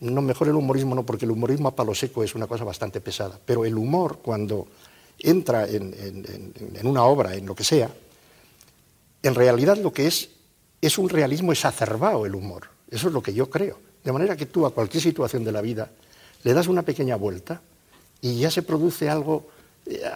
no 0.00 0.20
mejor 0.20 0.48
el 0.48 0.54
humorismo 0.54 0.94
no, 0.94 1.06
porque 1.06 1.24
el 1.24 1.30
humorismo 1.30 1.68
a 1.68 1.74
palo 1.74 1.94
seco 1.94 2.22
es 2.22 2.34
una 2.34 2.46
cosa 2.46 2.64
bastante 2.64 3.00
pesada, 3.00 3.38
pero 3.44 3.64
el 3.64 3.78
humor 3.78 4.18
cuando 4.22 4.66
entra 5.18 5.66
en, 5.66 6.86
una 6.86 7.04
obra, 7.04 7.34
en 7.34 7.46
lo 7.46 7.54
que 7.54 7.64
sea, 7.64 7.90
en 9.22 9.34
realidad 9.34 9.78
lo 9.78 9.92
que 9.92 10.06
es 10.06 10.30
es 10.80 10.98
un 10.98 11.08
realismo 11.08 11.52
exacerbado 11.52 12.26
el 12.26 12.34
humor. 12.34 12.68
Eso 12.90 13.08
es 13.08 13.14
lo 13.14 13.22
que 13.22 13.32
yo 13.32 13.48
creo. 13.48 13.78
De 14.04 14.12
manera 14.12 14.36
que 14.36 14.46
tú 14.46 14.66
a 14.66 14.74
cualquier 14.74 15.02
situación 15.02 15.42
de 15.42 15.52
la 15.52 15.62
vida 15.62 15.90
le 16.44 16.52
das 16.52 16.68
una 16.68 16.82
pequeña 16.82 17.16
vuelta 17.16 17.60
y 18.20 18.38
ya 18.38 18.50
se 18.50 18.62
produce 18.62 19.08
algo 19.08 19.48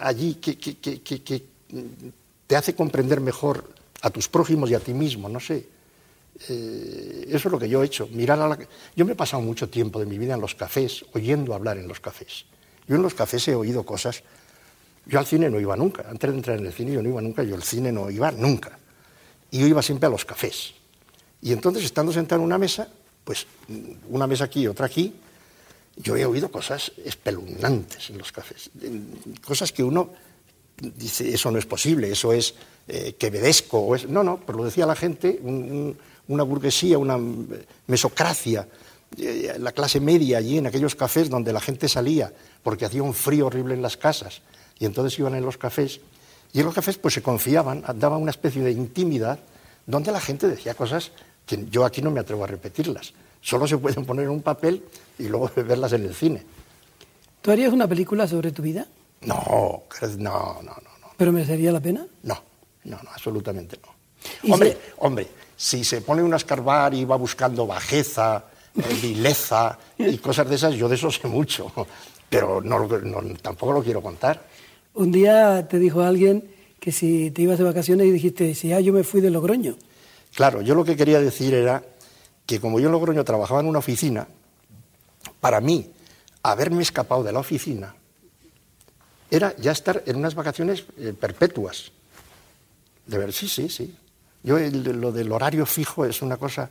allí 0.01 0.35
que, 0.35 1.43
te 2.47 2.55
hace 2.55 2.75
comprender 2.75 3.21
mejor 3.21 3.63
a 4.01 4.09
tus 4.09 4.27
prójimos 4.27 4.69
y 4.69 4.75
a 4.75 4.79
ti 4.79 4.93
mismo, 4.93 5.29
no 5.29 5.39
sé. 5.39 5.65
Eh, 6.49 7.25
eso 7.29 7.47
es 7.47 7.51
lo 7.51 7.59
que 7.59 7.69
yo 7.69 7.83
he 7.83 7.85
hecho. 7.85 8.07
Mirar 8.11 8.39
a 8.39 8.47
la... 8.47 8.59
Yo 8.95 9.05
me 9.05 9.13
he 9.13 9.15
pasado 9.15 9.41
mucho 9.41 9.69
tiempo 9.69 9.99
de 9.99 10.05
mi 10.05 10.17
vida 10.17 10.33
en 10.33 10.41
los 10.41 10.55
cafés, 10.55 11.05
oyendo 11.13 11.53
hablar 11.53 11.77
en 11.77 11.87
los 11.87 11.99
cafés. 11.99 12.45
Yo 12.87 12.95
en 12.95 13.01
los 13.01 13.13
cafés 13.13 13.47
he 13.47 13.55
oído 13.55 13.83
cosas. 13.83 14.23
Yo 15.05 15.19
al 15.19 15.25
cine 15.25 15.49
no 15.49 15.59
iba 15.59 15.75
nunca. 15.75 16.05
Antes 16.09 16.29
de 16.29 16.35
entrar 16.35 16.59
en 16.59 16.65
el 16.65 16.73
cine 16.73 16.93
yo 16.93 17.01
no 17.01 17.09
iba 17.09 17.21
nunca. 17.21 17.43
Yo 17.43 17.55
al 17.55 17.63
cine 17.63 17.91
no 17.91 18.09
iba 18.09 18.31
nunca 18.31 18.77
y 19.51 19.59
yo 19.59 19.67
iba 19.67 19.81
siempre 19.81 20.07
a 20.07 20.09
los 20.09 20.25
cafés. 20.25 20.73
Y 21.41 21.51
entonces, 21.51 21.83
estando 21.83 22.11
sentado 22.11 22.41
en 22.41 22.45
una 22.45 22.57
mesa, 22.57 22.87
pues 23.23 23.45
una 24.09 24.25
mesa 24.25 24.45
aquí, 24.45 24.65
otra 24.67 24.85
aquí, 24.85 25.13
yo 26.01 26.15
he 26.15 26.25
oído 26.25 26.51
cosas 26.51 26.91
espeluznantes 27.03 28.09
en 28.09 28.17
los 28.17 28.31
cafés, 28.31 28.69
cosas 29.45 29.71
que 29.71 29.83
uno 29.83 30.09
dice, 30.81 31.33
eso 31.33 31.51
no 31.51 31.59
es 31.59 31.65
posible, 31.65 32.11
eso 32.11 32.33
es 32.33 32.55
eh, 32.87 33.13
quevedesco, 33.17 33.79
o 33.79 33.95
es... 33.95 34.07
no, 34.07 34.23
no, 34.23 34.39
pero 34.45 34.59
lo 34.59 34.65
decía 34.65 34.85
la 34.85 34.95
gente, 34.95 35.39
una 36.27 36.43
burguesía, 36.43 36.97
una 36.97 37.19
mesocracia, 37.87 38.67
eh, 39.17 39.55
la 39.59 39.73
clase 39.73 39.99
media 39.99 40.37
allí 40.37 40.57
en 40.57 40.67
aquellos 40.67 40.95
cafés 40.95 41.29
donde 41.29 41.51
la 41.51 41.59
gente 41.59 41.89
salía 41.89 42.31
porque 42.63 42.85
hacía 42.85 43.03
un 43.03 43.13
frío 43.13 43.47
horrible 43.47 43.73
en 43.73 43.81
las 43.81 43.97
casas 43.97 44.41
y 44.79 44.85
entonces 44.85 45.19
iban 45.19 45.35
en 45.35 45.43
los 45.43 45.57
cafés 45.57 45.99
y 46.53 46.59
en 46.59 46.65
los 46.65 46.73
cafés 46.73 46.97
pues 46.97 47.13
se 47.13 47.21
confiaban, 47.21 47.83
daban 47.95 48.21
una 48.21 48.31
especie 48.31 48.61
de 48.63 48.71
intimidad 48.71 49.39
donde 49.85 50.11
la 50.13 50.21
gente 50.21 50.47
decía 50.47 50.75
cosas 50.75 51.11
que 51.45 51.65
yo 51.69 51.83
aquí 51.83 52.01
no 52.01 52.11
me 52.11 52.21
atrevo 52.21 52.45
a 52.45 52.47
repetirlas. 52.47 53.13
Solo 53.41 53.67
se 53.67 53.77
pueden 53.77 54.05
poner 54.05 54.25
en 54.25 54.31
un 54.31 54.41
papel 54.41 54.83
y 55.19 55.27
luego 55.27 55.51
verlas 55.55 55.93
en 55.93 56.05
el 56.05 56.15
cine. 56.15 56.43
¿Tú 57.41 57.51
harías 57.51 57.73
una 57.73 57.87
película 57.87 58.27
sobre 58.27 58.51
tu 58.51 58.61
vida? 58.61 58.85
No, 59.21 59.83
no, 60.17 60.59
no, 60.61 60.61
no. 60.61 61.09
¿Pero 61.17 61.31
merecería 61.31 61.71
la 61.71 61.79
pena? 61.79 62.05
No, 62.23 62.41
no, 62.85 62.97
no, 63.03 63.09
absolutamente 63.11 63.77
no. 63.83 64.53
Hombre, 64.53 64.77
hombre, 64.97 65.27
si 65.55 65.83
se 65.83 66.01
pone 66.01 66.23
uno 66.23 66.35
a 66.35 66.37
escarbar 66.37 66.93
y 66.93 67.05
va 67.05 67.15
buscando 67.15 67.65
bajeza, 67.67 68.45
eh, 68.75 68.81
vileza 69.01 69.77
y 69.97 70.17
cosas 70.17 70.47
de 70.49 70.55
esas, 70.55 70.75
yo 70.75 70.87
de 70.87 70.95
eso 70.95 71.11
sé 71.11 71.27
mucho, 71.27 71.71
pero 72.29 72.61
no, 72.61 72.87
tampoco 73.41 73.73
lo 73.73 73.83
quiero 73.83 74.01
contar. 74.01 74.41
Un 74.93 75.11
día 75.11 75.67
te 75.67 75.79
dijo 75.79 76.01
alguien 76.01 76.49
que 76.79 76.91
si 76.91 77.31
te 77.31 77.43
ibas 77.43 77.57
de 77.57 77.63
vacaciones 77.63 78.07
y 78.07 78.11
dijiste, 78.11 78.55
si 78.55 78.69
ya 78.69 78.79
yo 78.79 78.93
me 78.93 79.03
fui 79.03 79.21
de 79.21 79.29
Logroño. 79.29 79.75
Claro, 80.35 80.61
yo 80.61 80.73
lo 80.75 80.83
que 80.83 80.95
quería 80.95 81.19
decir 81.19 81.53
era 81.53 81.83
que 82.51 82.59
como 82.59 82.81
yo 82.81 82.87
en 82.87 82.91
Logroño 82.91 83.23
trabajaba 83.23 83.61
en 83.61 83.67
una 83.67 83.79
oficina, 83.79 84.27
para 85.39 85.61
mí, 85.61 85.89
haberme 86.43 86.81
escapado 86.81 87.23
de 87.23 87.31
la 87.31 87.39
oficina 87.39 87.95
era 89.29 89.55
ya 89.55 89.71
estar 89.71 90.03
en 90.05 90.17
unas 90.17 90.35
vacaciones 90.35 90.83
eh, 90.97 91.13
perpetuas. 91.17 91.93
De 93.05 93.17
ver, 93.17 93.31
sí, 93.31 93.47
sí, 93.47 93.69
sí. 93.69 93.95
Yo 94.43 94.59
lo 94.59 95.13
del 95.13 95.31
horario 95.31 95.65
fijo 95.65 96.03
es 96.03 96.21
una 96.21 96.35
cosa, 96.35 96.69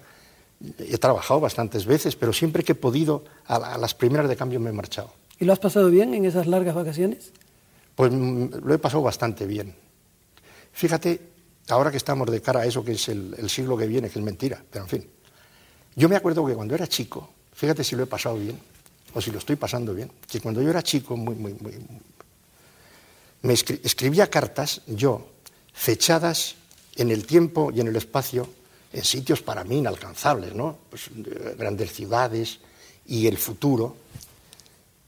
he 0.79 0.99
trabajado 0.99 1.41
bastantes 1.41 1.87
veces, 1.87 2.15
pero 2.15 2.35
siempre 2.35 2.63
que 2.63 2.73
he 2.73 2.75
podido, 2.75 3.25
a, 3.47 3.79
las 3.79 3.95
primeras 3.95 4.29
de 4.29 4.37
cambio 4.37 4.61
me 4.61 4.69
he 4.69 4.75
marchado. 4.75 5.15
¿Y 5.39 5.47
lo 5.47 5.55
has 5.55 5.61
pasado 5.61 5.89
bien 5.89 6.13
en 6.13 6.27
esas 6.27 6.47
largas 6.47 6.75
vacaciones? 6.75 7.33
Pues 7.95 8.13
mm, 8.13 8.67
lo 8.67 8.75
he 8.75 8.79
pasado 8.79 9.03
bastante 9.03 9.47
bien. 9.47 9.75
Fíjate, 10.73 11.23
ahora 11.69 11.91
que 11.91 11.97
estamos 11.97 12.31
de 12.31 12.43
cara 12.43 12.61
a 12.61 12.67
eso 12.67 12.85
que 12.85 12.93
es 12.93 13.09
el, 13.09 13.35
el 13.39 13.49
siglo 13.49 13.79
que 13.79 13.87
viene, 13.87 14.11
que 14.11 14.19
es 14.19 14.25
mentira, 14.27 14.63
pero 14.71 14.85
en 14.85 14.91
fin. 14.91 15.20
Yo 15.97 16.09
me 16.09 16.17
acuerdo 16.17 16.47
que 16.47 16.55
cuando 16.55 16.75
era 16.75 16.87
chico, 16.87 17.29
fíjate 17.53 17.85
si 17.85 17.97
lo 17.97 18.05
he 18.05 18.07
pasado 18.07 18.37
bien, 18.37 18.59
o 19.15 19.21
si 19.21 19.31
lo 19.31 19.39
estoy 19.39 19.57
pasando 19.57 19.95
bien, 19.95 20.11
que 20.31 20.41
cuando 20.41 20.63
yo 20.63 20.71
era 20.71 20.83
chico, 20.83 21.17
muy, 21.17 21.35
muy, 21.35 21.55
muy, 21.55 21.73
me 23.43 23.55
escribía 23.55 24.29
cartas 24.29 24.83
yo, 24.87 25.27
fechadas 25.73 26.57
en 26.97 27.11
el 27.11 27.27
tiempo 27.27 27.71
y 27.75 27.81
en 27.81 27.89
el 27.89 27.97
espacio, 27.97 28.49
en 28.93 29.05
sitios 29.05 29.41
para 29.41 29.65
mí 29.65 29.79
inalcanzables, 29.79 30.55
¿no? 30.55 30.77
Pues, 30.91 31.11
grandes 31.57 31.93
ciudades 31.93 32.59
y 33.07 33.27
el 33.27 33.39
futuro. 33.39 33.97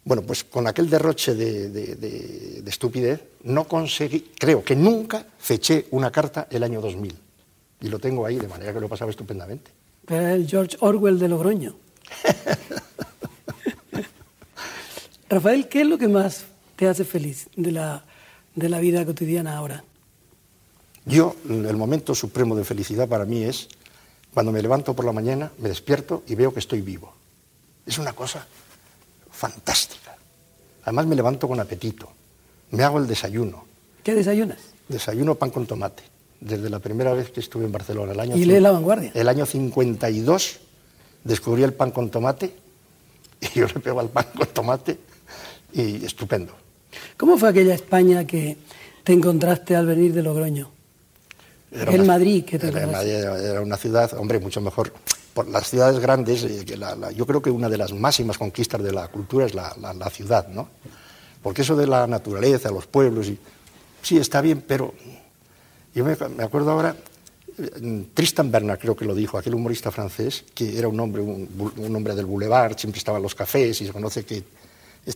Bueno, 0.05 0.23
pues 0.23 0.45
con 0.45 0.67
aquel 0.67 0.89
derroche 0.89 1.35
de, 1.35 2.63
estupidez, 2.67 3.23
no 3.45 3.69
conseguí, 3.69 4.33
creo 4.39 4.65
que 4.65 4.75
nunca 4.75 5.25
feché 5.39 5.87
una 5.91 6.11
carta 6.11 6.49
el 6.51 6.63
año 6.63 6.81
2000. 6.81 7.15
Y 7.83 7.89
lo 7.89 7.99
tengo 7.99 8.25
ahí, 8.25 8.39
de 8.39 8.49
manera 8.49 8.73
que 8.73 8.81
lo 8.81 8.89
pasaba 8.89 9.11
estupendamente. 9.11 9.71
Era 10.09 10.35
el 10.35 10.47
George 10.47 10.77
Orwell 10.81 11.19
de 11.19 11.29
Logroño. 11.29 11.77
Rafael, 15.29 15.69
¿qué 15.69 15.83
es 15.83 15.87
lo 15.87 15.99
que 15.99 16.09
más 16.09 16.45
te 16.77 16.89
hace 16.89 17.05
feliz 17.05 17.49
de 17.57 17.73
la 17.73 18.05
de 18.55 18.69
la 18.69 18.81
vida 18.81 19.05
cotidiana 19.05 19.57
ahora? 19.57 19.85
Yo, 21.05 21.35
el 21.49 21.77
momento 21.77 22.15
supremo 22.15 22.55
de 22.55 22.65
felicidad 22.65 23.09
para 23.09 23.25
mí 23.25 23.43
es 23.43 23.69
cuando 24.33 24.53
me 24.53 24.63
levanto 24.63 24.95
por 24.95 25.05
la 25.05 25.13
mañana, 25.13 25.51
me 25.59 25.69
despierto 25.69 26.23
y 26.27 26.35
veo 26.35 26.53
que 26.53 26.61
estoy 26.61 26.81
vivo. 26.81 27.13
Es 27.85 27.99
una 27.99 28.13
cosa 28.13 28.47
fantástica. 29.31 30.17
Además 30.85 31.07
me 31.07 31.17
levanto 31.17 31.49
con 31.49 31.59
apetito. 31.59 32.09
Me 32.71 32.85
hago 32.85 32.99
el 32.99 33.07
desayuno. 33.07 33.65
¿Qué 34.03 34.15
desayunas? 34.15 34.59
Desayuno 34.89 35.35
pan 35.35 35.51
con 35.51 35.67
tomate. 35.67 36.05
Desde 36.43 36.69
la 36.69 36.81
primera 36.81 37.13
vez 37.13 37.31
que 37.31 37.39
estuve 37.39 37.65
en 37.67 37.73
Barcelona, 37.73 38.13
el 38.13 38.19
año... 38.19 38.37
¿Y 38.37 38.45
lee 38.45 38.59
La 38.59 38.73
Vanguardia? 38.73 39.13
El 39.15 39.29
año 39.29 39.47
52 39.47 40.59
descubrí 41.23 41.63
el 41.63 41.73
pan 41.73 41.93
con 41.93 42.11
tomate 42.11 42.53
y 43.41 43.61
yo 43.61 43.67
le 43.69 43.79
pego 43.79 44.01
al 44.01 44.09
pan 44.09 44.27
con 44.37 44.49
tomate 44.49 44.99
y 45.73 46.05
estupendo. 46.05 46.53
¿Cómo 47.17 47.39
fue 47.39 47.49
aquella 47.49 47.75
España 47.75 48.27
que 48.27 48.57
te 49.05 49.13
encontraste 49.13 49.77
al 49.77 49.87
venir 49.87 50.13
de 50.13 50.23
Logroño? 50.23 50.71
el 51.71 52.05
Madrid, 52.05 52.45
que 52.45 52.59
te 52.59 52.69
era, 52.69 53.03
era 53.39 53.61
una 53.63 53.77
ciudad, 53.77 54.13
hombre, 54.19 54.39
mucho 54.41 54.61
mejor. 54.61 54.93
Por 55.33 55.49
las 55.49 55.71
ciudades 55.71 55.99
grandes, 56.01 56.45
eh, 56.45 56.67
yo 57.17 57.27
creo 57.27 57.41
que 57.41 57.51
una 57.51 57.71
de 57.71 57.79
las 57.79 57.95
máximas 57.95 58.37
conquistas 58.37 58.83
de 58.83 58.93
la 58.93 59.09
cultura 59.09 59.47
es 59.47 59.55
la, 59.55 59.73
ciudad, 60.11 60.49
¿no? 60.49 60.69
Porque 61.43 61.63
eso 61.63 61.75
de 61.75 61.87
la 61.87 62.07
naturaleza, 62.07 62.71
los 62.71 62.87
pueblos, 62.87 63.29
y, 63.29 63.39
sí, 64.03 64.19
está 64.19 64.43
bien, 64.43 64.63
pero 64.67 64.93
yo 65.95 66.05
me, 66.05 66.13
acuerdo 66.43 66.71
ahora, 66.71 66.97
eh, 67.59 68.05
Tristan 68.15 68.51
Bernard 68.51 68.79
creo 68.79 68.97
que 68.97 69.05
lo 69.05 69.15
dijo, 69.15 69.39
aquel 69.39 69.55
humorista 69.55 69.91
francés, 69.91 70.45
que 70.55 70.79
era 70.79 70.89
un 70.89 70.99
hombre, 70.99 71.23
un 71.23 71.97
hombre 71.97 72.15
del 72.15 72.27
boulevard, 72.27 72.77
siempre 72.79 72.99
estaba 72.99 73.19
en 73.19 73.23
los 73.23 73.35
cafés 73.35 73.81
y 73.81 73.87
se 73.87 73.93
conoce 73.93 74.25
que 74.25 74.43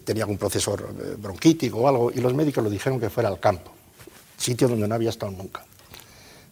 tenía 0.04 0.24
algún 0.24 0.38
proceso 0.38 0.74
eh, 0.74 1.16
bronquítico 1.18 1.78
o 1.78 1.88
algo, 1.88 2.10
y 2.10 2.20
los 2.20 2.34
médicos 2.34 2.62
le 2.64 2.70
dijeron 2.70 2.98
que 2.98 3.10
fuera 3.10 3.28
al 3.28 3.38
campo, 3.38 3.70
sitio 4.36 4.68
donde 4.68 4.86
no 4.88 4.94
había 4.94 5.10
estado 5.10 5.32
nunca. 5.32 5.64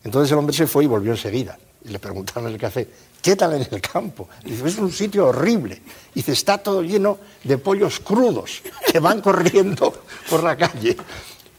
Entonces 0.04 0.30
el 0.32 0.38
hombre 0.38 0.54
se 0.54 0.66
fue 0.66 0.84
y 0.84 0.86
volvió 0.86 1.12
enseguida. 1.12 1.58
Y 1.84 1.88
le 1.88 1.98
preguntaron 1.98 2.46
en 2.46 2.54
el 2.54 2.60
café, 2.60 2.88
¿qué 3.20 3.36
tal 3.36 3.54
en 3.54 3.66
el 3.70 3.80
campo? 3.80 4.28
Dice, 4.44 4.66
es 4.66 4.78
un 4.78 4.92
sitio 4.92 5.26
horrible. 5.26 5.80
Y 6.14 6.20
dice, 6.20 6.32
está 6.32 6.58
todo 6.58 6.82
lleno 6.82 7.18
de 7.42 7.58
pollos 7.58 8.00
crudos 8.00 8.62
que 8.90 8.98
van 9.00 9.20
corriendo 9.20 9.92
por 10.30 10.42
la 10.42 10.56
calle. 10.56 10.96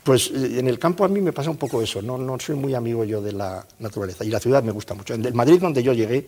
Pues 0.06 0.30
eh, 0.30 0.60
en 0.60 0.68
el 0.68 0.78
campo 0.78 1.04
a 1.04 1.08
mí 1.08 1.20
me 1.20 1.34
pasa 1.34 1.50
un 1.50 1.58
poco 1.58 1.82
eso, 1.82 2.00
no, 2.00 2.16
no 2.16 2.40
soy 2.40 2.56
muy 2.56 2.76
amigo 2.76 3.04
yo 3.04 3.24
de 3.24 3.32
la 3.32 3.66
naturaleza. 3.80 4.24
Y 4.24 4.30
la 4.30 4.40
ciudad 4.40 4.62
me 4.62 4.72
gusta 4.72 4.94
mucho. 4.94 5.16
En 5.16 5.26
el 5.26 5.34
Madrid, 5.34 5.60
donde 5.60 5.82
yo 5.82 5.94
llegué, 5.94 6.28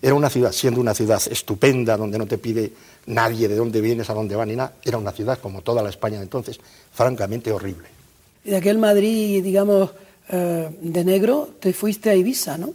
era 0.00 0.14
una 0.14 0.30
ciudad, 0.30 0.52
siendo 0.52 0.80
una 0.80 0.94
ciudad 0.94 1.20
estupenda, 1.28 1.96
donde 1.96 2.18
no 2.18 2.26
te 2.26 2.38
pide 2.38 2.70
nadie 3.06 3.48
de 3.48 3.56
dónde 3.56 3.80
vienes, 3.80 4.08
a 4.10 4.14
dónde 4.14 4.36
va 4.36 4.46
ni 4.46 4.54
nada, 4.54 4.74
era 4.84 4.96
una 4.96 5.10
ciudad, 5.10 5.40
como 5.40 5.62
toda 5.62 5.82
la 5.82 5.88
España 5.88 6.18
de 6.18 6.22
entonces, 6.22 6.60
francamente 6.92 7.50
horrible. 7.50 7.88
Y 8.44 8.50
de 8.50 8.58
aquel 8.58 8.78
Madrid, 8.78 9.42
digamos, 9.42 9.90
eh, 10.28 10.70
de 10.80 11.04
negro, 11.04 11.50
te 11.58 11.72
fuiste 11.72 12.10
a 12.10 12.14
Ibiza, 12.14 12.56
¿no? 12.56 12.74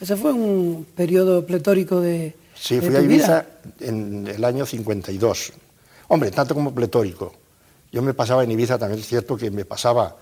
Ese 0.00 0.16
fue 0.16 0.32
un 0.32 0.88
periodo 0.96 1.46
pletórico 1.46 2.00
de. 2.00 2.34
Sí, 2.56 2.80
fui 2.80 2.96
a 2.96 3.00
Ibiza 3.00 3.46
en 3.78 4.26
el 4.26 4.42
año 4.44 4.66
52. 4.66 5.52
Hombre, 6.08 6.32
tanto 6.32 6.52
como 6.52 6.74
pletórico. 6.74 7.43
Yo 7.94 8.02
me 8.02 8.12
pasaba 8.12 8.42
en 8.42 8.50
Ibiza, 8.50 8.76
también 8.76 9.00
es 9.00 9.06
cierto 9.06 9.36
que 9.36 9.52
me 9.52 9.64
pasaba 9.64 10.16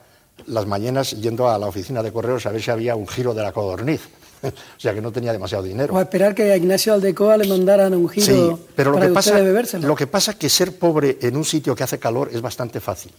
las 0.46 0.66
mañanas 0.66 1.12
yendo 1.12 1.48
a 1.48 1.58
la 1.58 1.68
oficina 1.68 2.02
de 2.02 2.12
correos 2.12 2.44
a 2.44 2.50
ver 2.50 2.60
si 2.60 2.70
había 2.70 2.94
un 2.94 3.08
giro 3.08 3.32
de 3.32 3.42
la 3.42 3.50
codorniz. 3.50 4.02
o 4.42 4.50
sea 4.76 4.92
que 4.92 5.00
no 5.00 5.10
tenía 5.10 5.32
demasiado 5.32 5.64
dinero. 5.64 5.94
O 5.94 5.96
a 5.96 6.02
esperar 6.02 6.34
que 6.34 6.52
a 6.52 6.56
Ignacio 6.58 6.92
Aldecoa 6.92 7.38
le 7.38 7.48
mandaran 7.48 7.94
un 7.94 8.10
giro 8.10 8.26
sí, 8.26 8.64
pero 8.76 8.90
lo 8.90 9.00
que, 9.00 9.08
pasa, 9.08 9.38
Lo 9.78 9.96
que 9.96 10.06
pasa 10.06 10.32
es 10.32 10.36
que 10.36 10.50
ser 10.50 10.76
pobre 10.76 11.16
en 11.22 11.34
un 11.34 11.46
sitio 11.46 11.74
que 11.74 11.82
hace 11.82 11.98
calor 11.98 12.28
es 12.30 12.42
bastante 12.42 12.78
fácil. 12.78 13.12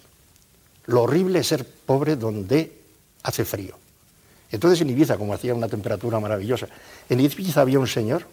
Lo 0.86 1.02
horrible 1.02 1.40
es 1.40 1.48
ser 1.48 1.66
pobre 1.66 2.16
donde 2.16 2.78
hace 3.24 3.46
frío. 3.46 3.76
Entonces 4.52 4.80
en 4.82 4.90
Ibiza, 4.92 5.18
como 5.18 5.34
hacía 5.34 5.56
una 5.56 5.68
temperatura 5.68 6.20
maravillosa, 6.20 6.68
en 7.10 7.20
Ibiza 7.20 7.62
había 7.62 7.80
un 7.80 7.88
señor, 7.88 8.28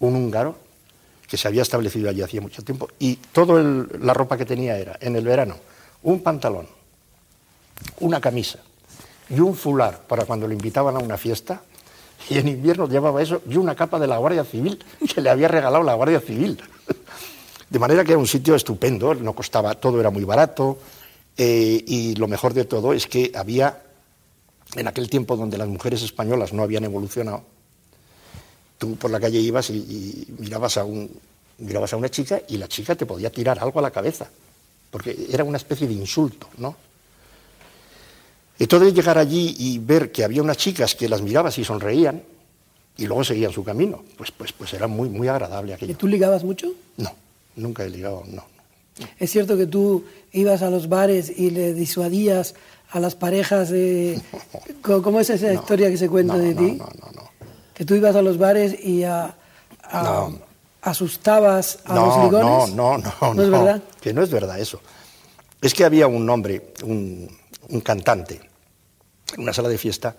un 0.00 0.16
húngaro, 0.16 0.56
que 1.32 1.38
se 1.38 1.48
había 1.48 1.62
establecido 1.62 2.10
allí 2.10 2.20
hacía 2.20 2.42
mucho 2.42 2.62
tiempo, 2.62 2.90
y 2.98 3.16
toda 3.16 3.62
la 4.02 4.12
ropa 4.12 4.36
que 4.36 4.44
tenía 4.44 4.76
era, 4.76 4.98
en 5.00 5.16
el 5.16 5.24
verano, 5.24 5.56
un 6.02 6.22
pantalón, 6.22 6.68
una 8.00 8.20
camisa 8.20 8.58
y 9.30 9.40
un 9.40 9.54
fular 9.54 10.00
para 10.00 10.26
cuando 10.26 10.46
le 10.46 10.52
invitaban 10.52 10.94
a 10.94 10.98
una 10.98 11.16
fiesta, 11.16 11.62
y 12.28 12.36
en 12.36 12.48
invierno 12.48 12.86
llevaba 12.86 13.22
eso 13.22 13.40
y 13.48 13.56
una 13.56 13.74
capa 13.74 13.98
de 13.98 14.08
la 14.08 14.18
Guardia 14.18 14.44
Civil 14.44 14.84
que 15.14 15.22
le 15.22 15.30
había 15.30 15.48
regalado 15.48 15.82
la 15.82 15.94
Guardia 15.94 16.20
Civil. 16.20 16.60
De 17.70 17.78
manera 17.78 18.04
que 18.04 18.10
era 18.10 18.18
un 18.18 18.26
sitio 18.26 18.54
estupendo, 18.54 19.14
no 19.14 19.32
costaba, 19.32 19.74
todo 19.74 20.00
era 20.00 20.10
muy 20.10 20.24
barato 20.24 20.80
eh, 21.38 21.82
y 21.86 22.14
lo 22.16 22.28
mejor 22.28 22.52
de 22.52 22.66
todo 22.66 22.92
es 22.92 23.06
que 23.06 23.32
había, 23.34 23.84
en 24.76 24.86
aquel 24.86 25.08
tiempo 25.08 25.38
donde 25.38 25.56
las 25.56 25.68
mujeres 25.68 26.02
españolas 26.02 26.52
no 26.52 26.62
habían 26.62 26.84
evolucionado, 26.84 27.46
tú 28.82 28.96
por 28.96 29.12
la 29.12 29.20
calle 29.20 29.38
ibas 29.38 29.70
y, 29.70 30.26
mirabas, 30.40 30.76
a 30.76 30.84
un, 30.84 31.08
mirabas 31.58 31.92
a 31.92 31.96
una 31.96 32.08
chica 32.08 32.42
y 32.48 32.56
la 32.56 32.66
chica 32.66 32.96
te 32.96 33.06
podía 33.06 33.30
tirar 33.30 33.60
algo 33.60 33.78
a 33.78 33.82
la 33.82 33.92
cabeza, 33.92 34.28
porque 34.90 35.28
era 35.30 35.44
una 35.44 35.58
especie 35.58 35.86
de 35.86 35.94
insulto, 35.94 36.48
¿no? 36.58 36.74
Entonces 38.58 38.92
llegar 38.92 39.18
allí 39.18 39.54
y 39.56 39.78
ver 39.78 40.10
que 40.10 40.24
había 40.24 40.42
unas 40.42 40.56
chicas 40.56 40.96
que 40.96 41.08
las 41.08 41.22
mirabas 41.22 41.56
y 41.58 41.64
sonreían 41.64 42.24
y 42.96 43.06
luego 43.06 43.22
seguían 43.22 43.52
su 43.52 43.62
camino, 43.62 44.02
pues, 44.18 44.32
pues, 44.32 44.52
pues 44.52 44.74
era 44.74 44.88
muy, 44.88 45.08
muy 45.08 45.28
agradable 45.28 45.74
aquello. 45.74 45.92
¿Y 45.92 45.94
tú 45.94 46.08
ligabas 46.08 46.42
mucho? 46.42 46.72
No, 46.96 47.14
nunca 47.54 47.84
he 47.84 47.88
ligado, 47.88 48.24
no. 48.26 48.44
¿Es 49.20 49.30
cierto 49.30 49.56
que 49.56 49.66
tú 49.66 50.04
ibas 50.32 50.62
a 50.62 50.70
los 50.70 50.88
bares 50.88 51.30
y 51.30 51.50
le 51.50 51.72
disuadías 51.72 52.56
a 52.90 52.98
las 52.98 53.14
parejas 53.14 53.70
de... 53.70 54.20
¿Cómo 54.82 55.20
es 55.20 55.30
esa 55.30 55.54
historia 55.54 55.88
que 55.88 55.96
se 55.96 56.08
cuenta 56.08 56.36
de 56.36 56.52
ti? 56.52 56.72
No, 56.72 56.88
no, 57.00 57.12
no. 57.14 57.31
Que 57.82 57.86
tú 57.86 57.96
ibas 57.96 58.14
a 58.14 58.22
los 58.22 58.38
bares 58.38 58.78
y 58.78 59.02
a, 59.02 59.34
asustabas 60.82 61.80
a 61.84 61.96
los 61.96 62.16
ligones. 62.24 62.76
No, 62.76 62.96
no, 62.96 63.12
no. 63.20 63.34
¿No 63.34 63.42
es 63.42 63.50
verdad? 63.50 63.82
Que 64.00 64.12
no 64.12 64.22
es 64.22 64.30
verdad 64.30 64.60
eso. 64.60 64.80
Es 65.60 65.74
que 65.74 65.84
había 65.84 66.06
un 66.06 66.30
hombre, 66.30 66.74
un, 66.84 67.28
un 67.70 67.80
cantante, 67.80 68.40
en 69.34 69.42
una 69.42 69.52
sala 69.52 69.68
de 69.68 69.78
fiesta, 69.78 70.14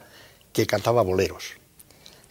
que 0.52 0.68
cantaba 0.68 1.04
boleros. 1.04 1.52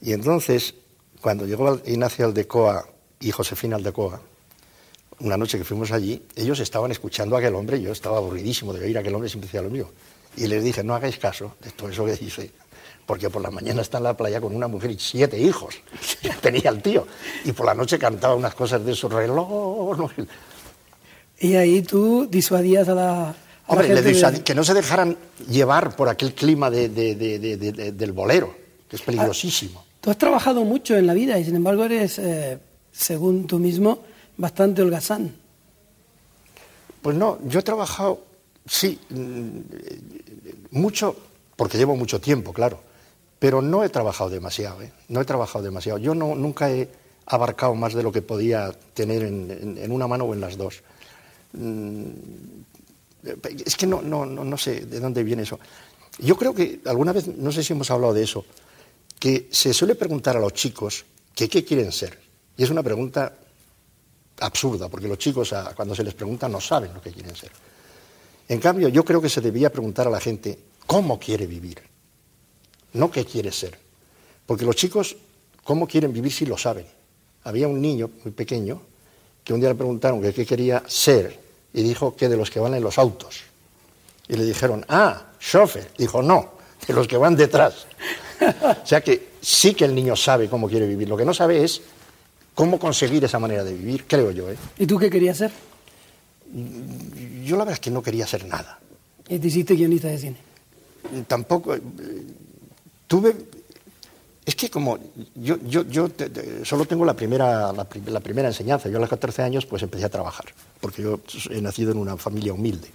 Y 0.03 0.13
entonces, 0.13 0.75
cuando 1.23 1.47
llegó 1.47 1.81
Ignacio 1.87 2.27
Aldecoa 2.27 2.87
y 3.19 3.31
Josefina 3.31 3.77
Aldecoa, 3.77 4.21
una 5.21 5.39
noche 5.39 5.57
que 5.57 5.65
fuimos 5.65 5.93
allí, 5.93 6.27
ellos 6.37 6.61
estaban 6.61 6.91
escuchando 6.91 7.37
a 7.37 7.39
aquel 7.39 7.55
hombre, 7.55 7.81
yo 7.81 7.91
estaba 7.91 8.19
aburridísimo 8.19 8.75
de 8.75 8.85
oír 8.85 8.99
a 8.99 9.01
aquel 9.01 9.15
hombre, 9.15 9.31
siempre 9.31 9.47
decía 9.47 9.63
lo 9.63 9.71
mío. 9.71 9.89
Y 10.37 10.47
les 10.47 10.65
dije, 10.65 10.83
no 10.83 10.95
hagáis 10.95 11.19
caso 11.19 11.57
de 11.63 11.71
todo 11.71 11.91
eso 11.91 12.05
que 12.05 12.17
dice, 12.17 12.51
porque 13.07 13.29
por 13.31 13.43
la 13.43 13.51
mañana 13.51 13.83
está 13.83 13.99
en 13.99 14.05
la 14.05 14.17
playa 14.17 14.41
con 14.41 14.55
una 14.55 14.69
mujer 14.69 14.91
y 14.93 14.99
siete 14.99 15.39
hijos, 15.39 15.75
tenía 16.41 16.71
el 16.71 16.81
tío, 16.81 17.07
y 17.45 17.53
por 17.53 17.67
la 17.67 17.75
noche 17.75 17.99
cantaba 17.99 18.35
unas 18.35 18.55
cosas 18.55 18.85
de 18.85 18.95
su 18.95 19.09
reloj. 19.09 19.99
Y 21.39 21.57
ahí 21.57 21.83
tú 21.83 22.27
disuadías 22.31 22.89
a 22.89 22.95
la... 22.95 23.35
Hombre, 23.67 24.43
que 24.45 24.55
no 24.55 24.65
se 24.65 24.75
dejaran 24.75 25.17
llevar 25.49 25.97
por 25.97 26.09
aquel 26.09 26.35
clima 26.35 26.71
del 26.71 28.13
bolero, 28.13 28.55
que 28.89 28.97
es 28.97 29.03
peligrosísimo. 29.03 29.85
tú 30.01 30.11
has 30.11 30.19
trabajado 30.19 30.65
mucho 30.65 30.97
en 30.97 31.07
la 31.07 31.15
vida 31.15 31.39
y 31.39 31.45
sin 31.45 31.57
embargo 31.57 31.85
eres, 31.85 32.19
eh, 32.19 32.59
según 32.93 33.47
tú 33.47 33.59
mismo, 33.59 34.01
bastante 34.37 34.83
holgazán. 34.83 35.35
Pues 37.03 37.17
no, 37.17 37.39
yo 37.47 37.61
he 37.61 37.63
trabajado, 37.63 38.21
sí, 38.67 38.99
mm, 39.11 39.59
mucho, 40.71 41.17
porque 41.57 41.79
llevo 41.79 41.97
mucho 41.97 42.21
tiempo, 42.21 42.53
claro, 42.53 42.81
pero 43.39 43.61
no 43.61 43.83
he 43.85 43.89
trabajado 43.89 44.31
demasiado, 44.31 44.83
¿eh? 44.83 44.93
no 45.09 45.21
he 45.21 45.25
trabajado 45.25 45.65
demasiado. 45.65 45.99
Yo 45.99 46.15
no, 46.15 46.35
nunca 46.35 46.71
he 46.71 46.89
abarcado 47.27 47.75
más 47.75 47.95
de 47.95 48.03
lo 48.03 48.13
que 48.13 48.23
podía 48.23 48.73
tener 48.95 49.23
en, 49.23 49.91
una 49.91 50.07
mano 50.07 50.25
o 50.25 50.35
en 50.35 50.41
las 50.41 50.57
dos. 50.57 50.83
Mm, 51.53 52.07
es 53.65 53.77
que 53.77 53.87
no, 53.87 54.03
no, 54.03 54.27
no, 54.27 54.57
sé 54.57 54.87
de 54.87 55.01
dónde 55.01 55.23
viene 55.23 55.43
eso. 55.43 55.59
Yo 56.19 56.37
creo 56.37 56.55
que 56.55 56.81
alguna 56.87 57.13
vez, 57.13 57.27
no 57.27 57.53
sé 57.53 57.63
si 57.63 57.73
hemos 57.73 57.91
hablado 57.91 58.15
de 58.15 58.25
eso, 58.25 58.45
que 59.19 59.49
se 59.51 59.73
suele 59.73 59.95
preguntar 59.95 60.37
a 60.37 60.41
los 60.41 60.53
chicos 60.53 61.05
qué 61.35 61.49
quieren 61.49 61.93
ser. 61.93 62.19
Y 62.57 62.65
es 62.65 62.71
una 62.71 62.83
pregunta 62.83 63.33
absurda, 64.41 64.89
porque 64.89 65.09
los 65.09 65.19
chicos 65.19 65.55
cuando 65.75 65.95
se 65.95 66.05
les 66.05 66.15
pregunta 66.15 66.49
no 66.49 66.61
saben 66.61 66.95
lo 66.95 67.01
que 67.01 67.13
quieren 67.13 67.35
ser. 67.35 67.51
En 68.49 68.61
cambio, 68.61 68.89
yo 68.89 69.05
creo 69.05 69.21
que 69.21 69.29
se 69.29 69.41
debía 69.41 69.71
preguntar 69.71 70.07
a 70.07 70.11
la 70.11 70.21
gente 70.21 70.59
cómo 70.87 71.19
quiere 71.19 71.47
vivir, 71.47 71.83
no 72.95 73.11
qué 73.11 73.25
quiere 73.25 73.53
ser. 73.53 73.79
Porque 74.47 74.65
los 74.65 74.77
chicos, 74.77 75.17
cómo 75.65 75.87
quieren 75.87 76.13
vivir 76.13 76.33
si 76.33 76.47
lo 76.47 76.59
saben. 76.59 76.87
Había 77.45 77.69
un 77.69 77.81
niño 77.81 78.11
muy 78.25 78.33
pequeño 78.33 78.83
que 79.45 79.53
un 79.53 79.61
día 79.61 79.71
le 79.71 79.75
preguntaron 79.75 80.21
qué 80.21 80.47
quería 80.47 80.83
ser 80.87 81.39
y 81.73 81.83
dijo 81.83 82.15
que 82.15 82.29
de 82.29 82.37
los 82.37 82.51
que 82.51 82.61
van 82.61 82.75
en 82.75 82.83
los 82.83 82.99
autos. 82.99 83.43
Y 84.29 84.37
le 84.37 84.45
dijeron, 84.45 84.85
ah, 84.89 85.33
chofer. 85.41 85.91
Dijo, 85.99 86.23
no, 86.23 86.53
de 86.87 86.95
los 86.95 87.09
que 87.09 87.17
van 87.17 87.37
detrás. 87.37 87.87
o 88.41 88.87
sea 88.87 89.01
que 89.01 89.31
sí 89.41 89.75
que 89.75 89.85
el 89.85 89.95
niño 89.95 90.15
sabe 90.17 90.49
cómo 90.49 90.69
quiere 90.69 90.87
vivir. 90.87 91.09
Lo 91.09 91.17
que 91.17 91.25
no 91.25 91.35
sabe 91.35 91.65
es 91.65 91.83
cómo 92.55 92.79
conseguir 92.79 93.25
esa 93.25 93.39
manera 93.39 93.65
de 93.65 93.73
vivir, 93.73 94.05
creo 94.07 94.31
yo. 94.31 94.51
¿eh? 94.51 94.57
¿Y 94.79 94.87
tú 94.87 94.99
qué 94.99 95.11
querías 95.11 95.39
ser? 95.39 95.51
Yo 97.45 97.57
la 97.57 97.65
verdad 97.65 97.75
es 97.75 97.81
que 97.81 97.91
no 97.91 98.03
quería 98.03 98.27
ser 98.27 98.47
nada. 98.47 98.79
¿Y 99.29 99.39
te 99.39 99.47
hiciste 99.47 99.75
guionista 99.75 100.09
de 100.09 100.19
cine? 100.19 100.37
Tampoco. 101.27 101.75
Eh, 101.75 101.83
tuve. 103.07 103.35
Es 104.45 104.57
que 104.57 104.69
como 104.69 104.99
yo, 105.37 105.57
yo, 105.65 105.85
yo 105.85 106.09
solo 106.65 106.85
tengo 106.85 107.05
la 107.05 107.15
primera, 107.15 107.73
la, 107.73 108.21
primera 108.21 108.49
enseñanza. 108.49 108.89
Yo 108.89 108.97
a 108.97 109.01
los 109.01 109.09
14 109.09 109.43
años 109.43 109.67
pues 109.67 109.83
empecé 109.83 110.05
a 110.05 110.09
trabajar, 110.09 110.47
porque 110.81 111.03
yo 111.03 111.21
he 111.51 111.61
nacido 111.61 111.93
en 111.93 111.99
una 111.99 112.17
familia 112.17 112.53
humilde. 112.53 112.89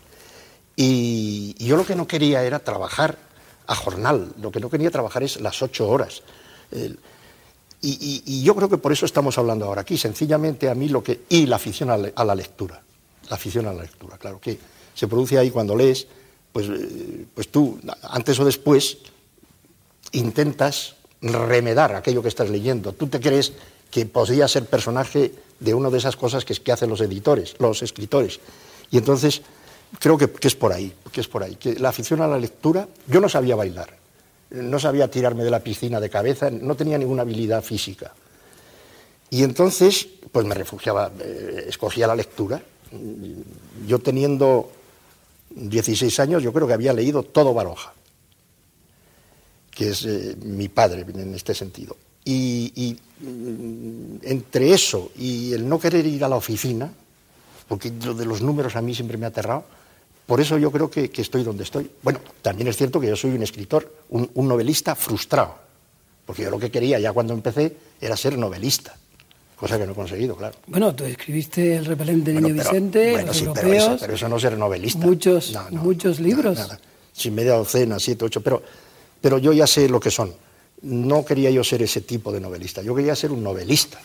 Y, 0.76 1.56
y 1.58 1.66
yo 1.66 1.78
lo 1.78 1.86
que 1.86 1.96
no 1.96 2.06
quería 2.06 2.44
era 2.44 2.60
trabajar 2.60 3.18
a 3.68 3.76
jornal, 3.76 4.34
lo 4.42 4.52
que 4.52 4.60
no 4.60 4.70
quería 4.70 4.90
trabajar 4.90 5.24
es 5.24 5.40
las 5.40 5.62
ocho 5.62 5.88
horas. 5.88 6.24
Y, 7.82 8.42
yo 8.44 8.56
creo 8.56 8.70
que 8.70 8.78
por 8.78 8.92
eso 8.92 9.06
estamos 9.06 9.38
hablando 9.38 9.66
ahora 9.66 9.82
aquí, 9.82 9.98
sencillamente 9.98 10.70
a 10.70 10.76
mí 10.76 10.90
lo 10.90 11.04
que... 11.04 11.22
y 11.30 11.46
la 11.46 11.58
afición 11.58 11.90
a, 11.92 12.26
la 12.26 12.36
lectura, 12.36 12.82
la 13.30 13.36
afición 13.36 13.68
a 13.68 13.74
la 13.74 13.84
lectura, 13.84 14.18
claro, 14.18 14.40
que 14.40 14.58
se 14.94 15.08
produce 15.08 15.38
ahí 15.38 15.52
cuando 15.52 15.76
lees, 15.76 16.08
pues, 16.52 16.68
eh, 16.70 17.26
pues 17.34 17.50
tú, 17.50 17.80
antes 18.04 18.40
o 18.40 18.46
después, 18.46 18.98
intentas 20.12 20.96
remedar 21.22 21.96
aquello 21.96 22.22
que 22.22 22.30
estás 22.30 22.50
leyendo. 22.50 22.94
Tú 22.94 23.08
te 23.08 23.20
crees 23.20 23.54
que 23.92 24.06
podría 24.06 24.48
ser 24.48 24.66
personaje 24.66 25.34
de 25.60 25.74
una 25.74 25.90
de 25.90 25.98
esas 25.98 26.16
cosas 26.16 26.46
que, 26.46 26.54
que 26.56 26.72
hacen 26.72 26.90
los 26.90 27.02
editores, 27.02 27.56
los 27.60 27.82
escritores. 27.82 28.40
Y 28.92 28.98
entonces 28.98 29.42
creo 30.00 30.18
que, 30.18 30.30
que, 30.32 30.48
es 30.48 30.56
por 30.56 30.74
ahí, 30.74 30.94
que 31.12 31.22
es 31.22 31.28
por 31.28 31.44
ahí, 31.44 31.56
que 31.56 31.76
la 31.76 31.90
afición 31.90 32.22
a 32.22 32.28
la 32.28 32.38
lectura, 32.38 32.88
yo 33.08 33.20
no 33.22 33.30
sabía 33.30 33.56
bailar, 33.56 33.90
no 34.52 34.80
sabía 34.80 35.10
tirarme 35.10 35.44
de 35.44 35.52
la 35.52 35.60
piscina 35.60 36.00
de 36.00 36.10
cabeza, 36.10 36.50
no 36.50 36.76
tenía 36.76 36.98
ninguna 36.98 37.24
habilidad 37.24 37.64
física. 37.64 38.14
Y 39.30 39.44
entonces, 39.44 40.08
pues 40.32 40.46
me 40.46 40.56
refugiaba, 40.56 41.12
eh, 41.20 41.66
escogía 41.68 42.08
la 42.08 42.16
lectura. 42.16 42.62
Yo 43.88 44.00
teniendo 44.00 44.72
16 45.50 46.20
años, 46.20 46.44
yo 46.44 46.54
creo 46.54 46.68
que 46.68 46.74
había 46.74 46.94
leído 46.94 47.24
todo 47.24 47.54
Baroja, 47.54 47.94
que 49.72 49.90
es 49.90 50.06
eh, 50.06 50.36
mi 50.44 50.68
padre 50.70 51.06
en 51.08 51.34
este 51.34 51.54
sentido. 51.54 51.96
y, 52.26 52.98
mm, 53.22 54.18
entre 54.24 54.74
eso 54.74 55.12
y 55.18 55.54
el 55.54 55.68
no 55.68 55.80
querer 55.80 56.06
ir 56.06 56.24
a 56.26 56.30
la 56.30 56.36
oficina, 56.36 56.92
porque 57.68 57.92
lo 58.04 58.14
de 58.14 58.26
los 58.26 58.42
números 58.42 58.76
a 58.76 58.82
mí 58.82 58.94
siempre 58.94 59.18
me 59.18 59.26
ha 59.26 59.30
aterrado, 59.30 59.64
por 60.28 60.42
eso 60.42 60.58
yo 60.58 60.72
creo 60.72 60.92
que, 60.92 61.10
estoy 61.16 61.44
donde 61.44 61.64
estoy. 61.64 61.90
Bueno, 62.04 62.20
también 62.42 62.68
es 62.68 62.76
cierto 62.76 63.00
que 63.00 63.08
yo 63.08 63.16
soy 63.16 63.32
un 63.32 63.44
escritor, 63.44 63.92
un, 64.10 64.30
novelista 64.36 64.94
frustrado, 64.94 65.56
porque 66.26 66.44
yo 66.44 66.52
lo 66.52 66.60
que 66.60 66.70
quería 66.70 67.00
ya 67.00 67.14
cuando 67.14 67.34
empecé 67.34 67.78
era 68.02 68.18
ser 68.18 68.38
novelista, 68.38 68.98
cosa 69.58 69.78
que 69.78 69.86
no 69.86 69.92
he 69.92 69.96
conseguido, 69.96 70.36
claro. 70.36 70.56
Bueno, 70.68 70.94
tú 70.96 71.04
escribiste 71.04 71.76
El 71.76 71.86
repelente 71.86 72.32
de 72.32 72.42
Niño 72.42 72.54
Vicente, 72.54 73.12
bueno, 73.12 73.34
sí, 73.34 73.46
pero, 73.54 73.74
eso, 73.74 73.98
pero, 74.00 74.14
eso, 74.14 74.30
no 74.30 74.40
ser 74.40 74.58
novelista. 74.58 75.06
Muchos, 75.06 75.58
muchos 75.72 76.20
libros. 76.20 76.60
Sin 77.12 77.34
media 77.34 77.54
docena, 77.56 78.00
siete, 78.00 78.26
ocho, 78.26 78.42
pero, 78.42 78.62
pero 79.20 79.40
yo 79.40 79.52
ya 79.52 79.66
sé 79.66 79.90
lo 79.90 80.00
que 80.00 80.12
son. 80.12 80.34
No 80.84 81.26
quería 81.26 81.50
yo 81.50 81.64
ser 81.64 81.82
ese 81.82 82.02
tipo 82.02 82.32
de 82.32 82.40
novelista, 82.40 82.84
yo 82.84 82.94
quería 82.94 83.16
ser 83.16 83.32
un 83.32 83.44
novelista. 83.44 84.00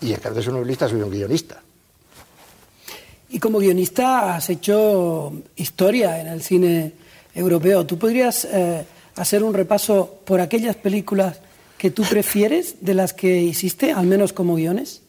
Y 0.00 0.12
en 0.12 0.20
de 0.20 0.42
ser 0.42 0.50
un 0.50 0.56
novelista 0.56 0.88
soy 0.88 1.00
un 1.00 1.10
guionista. 1.10 1.62
Y 3.30 3.38
como 3.38 3.58
guionista 3.58 4.36
has 4.36 4.50
hecho 4.50 5.32
historia 5.56 6.20
en 6.20 6.28
el 6.28 6.42
cine 6.42 6.92
europeo. 7.34 7.84
¿Tú 7.84 7.98
podrías 7.98 8.46
eh, 8.46 8.84
hacer 9.16 9.42
un 9.42 9.54
repaso 9.54 10.20
por 10.24 10.40
aquellas 10.40 10.76
películas 10.76 11.40
que 11.78 11.90
tú 11.90 12.02
prefieres 12.02 12.76
de 12.80 12.94
las 12.94 13.14
que 13.14 13.40
hiciste, 13.40 13.92
al 13.92 14.06
menos 14.06 14.32
como 14.32 14.56
guiones? 14.56 15.00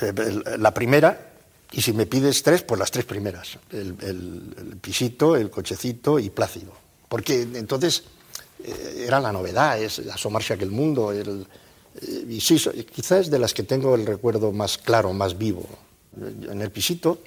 Eh, 0.00 0.12
la 0.58 0.72
primera, 0.72 1.32
y 1.72 1.80
si 1.80 1.92
me 1.92 2.06
pides 2.06 2.42
tres, 2.42 2.62
pues 2.62 2.78
las 2.78 2.90
tres 2.90 3.04
primeras. 3.04 3.58
El, 3.72 4.78
pisito, 4.80 5.36
el 5.36 5.50
cochecito 5.50 6.18
y 6.18 6.30
Plácido. 6.30 6.72
Porque 7.08 7.42
entonces 7.42 8.04
eh, 8.62 9.04
era 9.06 9.18
la 9.18 9.32
novedad, 9.32 9.80
es 9.82 9.98
asomarse 9.98 10.52
a 10.52 10.56
aquel 10.56 10.70
mundo, 10.70 11.12
el, 11.12 11.46
y 12.28 12.40
sí, 12.40 12.56
quizás 12.94 13.30
de 13.30 13.38
las 13.38 13.52
que 13.52 13.62
tengo 13.62 13.94
el 13.94 14.06
recuerdo 14.06 14.52
más 14.52 14.78
claro, 14.78 15.12
más 15.12 15.36
vivo. 15.36 15.66
En 16.16 16.60
el 16.60 16.70
pisito, 16.70 17.18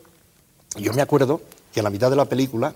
yo 0.77 0.93
me 0.93 1.01
acuerdo 1.01 1.41
que 1.73 1.79
a 1.79 1.83
la 1.83 1.89
mitad 1.89 2.09
de 2.09 2.15
la 2.15 2.25
película 2.25 2.75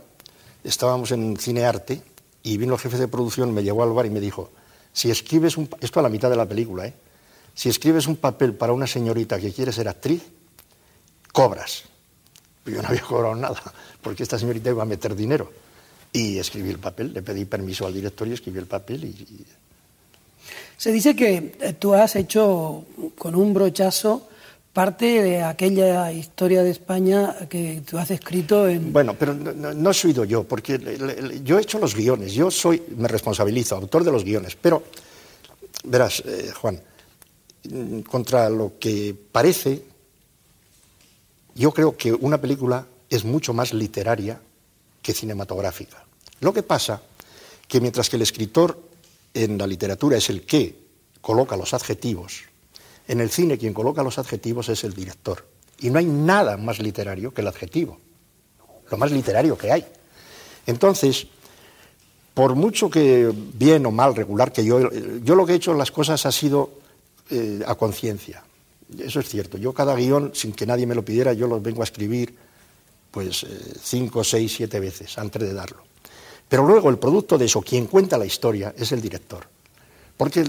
estábamos 0.63 1.11
en 1.11 1.37
cine 1.37 1.65
arte 1.65 2.01
y 2.47 2.57
vino 2.57 2.73
el 2.73 2.79
jefe 2.79 2.97
de 2.97 3.07
producción, 3.07 3.53
me 3.53 3.63
llevó 3.63 3.83
al 3.83 3.91
bar 3.91 4.05
y 4.05 4.09
me 4.09 4.19
dijo, 4.19 4.51
si 4.93 5.11
escribes 5.11 5.57
un, 5.57 5.69
esto 5.81 5.99
a 5.99 6.03
la 6.03 6.09
mitad 6.09 6.29
de 6.29 6.35
la 6.35 6.47
película, 6.47 6.87
¿eh? 6.87 6.93
si 7.53 7.69
escribes 7.69 8.07
un 8.07 8.15
papel 8.15 8.53
para 8.53 8.73
una 8.73 8.87
señorita 8.87 9.39
que 9.39 9.51
quiere 9.51 9.71
ser 9.71 9.87
actriz, 9.87 10.23
cobras. 11.33 11.83
Yo 12.65 12.81
no 12.81 12.87
había 12.87 13.01
cobrado 13.01 13.35
nada, 13.35 13.61
porque 14.01 14.23
esta 14.23 14.39
señorita 14.39 14.69
iba 14.69 14.83
a 14.83 14.85
meter 14.85 15.15
dinero. 15.15 15.51
Y 16.13 16.37
escribí 16.37 16.69
el 16.69 16.79
papel, 16.79 17.13
le 17.13 17.21
pedí 17.21 17.45
permiso 17.45 17.85
al 17.85 17.93
director 17.93 18.27
y 18.27 18.33
escribí 18.33 18.59
el 18.59 18.65
papel 18.65 19.03
y 19.03 19.45
se 20.77 20.91
dice 20.91 21.15
que 21.15 21.57
eh, 21.59 21.73
tú 21.73 21.93
has 21.93 22.15
hecho 22.15 22.85
con 23.17 23.35
un 23.35 23.53
brochazo 23.53 24.29
parte 24.77 25.23
de 25.23 25.41
aquella 25.41 26.11
historia 26.11 26.61
de 26.61 26.69
España 26.69 27.35
que 27.49 27.81
tú 27.81 27.97
has 27.97 28.11
escrito 28.11 28.67
en... 28.67 28.93
Bueno, 28.93 29.15
pero 29.17 29.33
no, 29.33 29.89
he 29.89 29.93
sido 29.95 30.23
yo, 30.23 30.43
porque 30.43 30.77
yo 31.43 31.57
he 31.57 31.63
hecho 31.63 31.79
los 31.79 31.95
guiones, 31.95 32.33
yo 32.33 32.51
soy, 32.51 32.83
me 32.95 33.07
responsabilizo, 33.07 33.75
autor 33.75 34.03
de 34.03 34.11
los 34.11 34.23
guiones, 34.23 34.55
pero, 34.55 34.83
verás, 35.83 36.21
eh, 36.27 36.51
Juan, 36.53 36.79
contra 38.07 38.51
lo 38.51 38.73
que 38.79 39.15
parece, 39.31 39.81
yo 41.55 41.71
creo 41.71 41.97
que 41.97 42.13
una 42.13 42.39
película 42.39 42.85
es 43.09 43.25
mucho 43.25 43.55
más 43.55 43.73
literaria 43.73 44.39
que 45.01 45.11
cinematográfica. 45.11 46.05
Lo 46.41 46.53
que 46.53 46.61
pasa 46.61 47.01
que 47.67 47.81
mientras 47.81 48.11
que 48.11 48.17
el 48.17 48.21
escritor 48.21 48.79
en 49.33 49.57
la 49.57 49.65
literatura 49.65 50.17
es 50.17 50.29
el 50.29 50.45
que 50.45 50.77
coloca 51.19 51.57
los 51.57 51.73
adjetivos, 51.73 52.43
en 53.07 53.21
el 53.21 53.29
cine 53.29 53.57
quien 53.57 53.73
coloca 53.73 54.03
los 54.03 54.17
adjetivos 54.17 54.69
es 54.69 54.83
el 54.83 54.93
director. 54.93 55.45
Y 55.79 55.89
no 55.89 55.99
hay 55.99 56.05
nada 56.05 56.57
más 56.57 56.79
literario 56.79 57.33
que 57.33 57.41
el 57.41 57.47
adjetivo, 57.47 57.99
lo 58.89 58.97
más 58.97 59.11
literario 59.11 59.57
que 59.57 59.71
hay. 59.71 59.85
Entonces, 60.65 61.27
por 62.33 62.55
mucho 62.55 62.89
que 62.89 63.31
bien 63.53 63.85
o 63.85 63.91
mal, 63.91 64.15
regular 64.15 64.51
que 64.51 64.63
yo, 64.63 64.91
yo 64.91 65.35
lo 65.35 65.45
que 65.45 65.53
he 65.53 65.55
hecho 65.55 65.73
las 65.73 65.91
cosas 65.91 66.25
ha 66.25 66.31
sido 66.31 66.71
eh, 67.29 67.61
a 67.65 67.75
conciencia. 67.75 68.43
Eso 68.97 69.19
es 69.19 69.27
cierto. 69.27 69.57
Yo 69.57 69.73
cada 69.73 69.95
guion, 69.95 70.31
sin 70.33 70.53
que 70.53 70.65
nadie 70.65 70.85
me 70.85 70.95
lo 70.95 71.03
pidiera, 71.03 71.33
yo 71.33 71.47
los 71.47 71.61
vengo 71.61 71.81
a 71.81 71.85
escribir 71.85 72.35
pues 73.11 73.43
eh, 73.43 73.47
cinco, 73.81 74.23
seis, 74.23 74.53
siete 74.55 74.79
veces 74.79 75.17
antes 75.17 75.41
de 75.41 75.53
darlo. 75.53 75.83
Pero 76.47 76.65
luego 76.65 76.89
el 76.89 76.97
producto 76.97 77.37
de 77.37 77.45
eso, 77.45 77.61
quien 77.61 77.87
cuenta 77.87 78.17
la 78.17 78.25
historia, 78.25 78.73
es 78.77 78.91
el 78.91 79.01
director. 79.01 79.47
Porque 80.15 80.45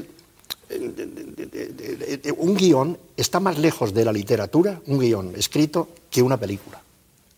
un 2.37 2.55
guion 2.57 2.99
está 3.17 3.41
más 3.41 3.59
lejos 3.59 3.95
de 3.95 4.05
la 4.05 4.13
literatura, 4.13 4.81
un 4.87 4.99
guion 4.99 5.35
escrito, 5.37 5.89
que 6.11 6.23
una 6.23 6.37
película. 6.37 6.81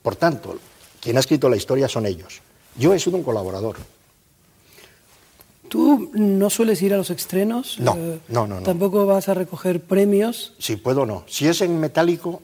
Por 0.03 0.17
tanto, 0.17 0.57
quien 1.01 1.17
ha 1.17 1.21
escrito 1.21 1.49
la 1.49 1.57
historia 1.57 1.89
son 1.89 2.07
ellos. 2.07 2.41
Yo 2.77 2.95
he 2.95 2.99
sido 2.99 3.17
un 3.17 3.23
colaborador. 3.23 3.77
¿Tú 5.69 6.11
no 6.15 6.51
sueles 6.51 6.83
ir 6.83 6.93
a 6.95 6.97
los 6.97 7.11
estrenos? 7.11 7.79
No, 7.79 7.97
eh, 7.97 8.19
no, 8.29 8.47
no, 8.47 8.61
¿Tampoco 8.63 9.07
vas 9.07 9.29
a 9.29 9.35
recoger 9.35 9.81
premios? 9.81 10.53
Si 10.59 10.77
puedo, 10.77 11.07
no. 11.07 11.23
Si 11.29 11.47
es 11.47 11.61
en 11.61 11.79
metálico, 11.79 12.43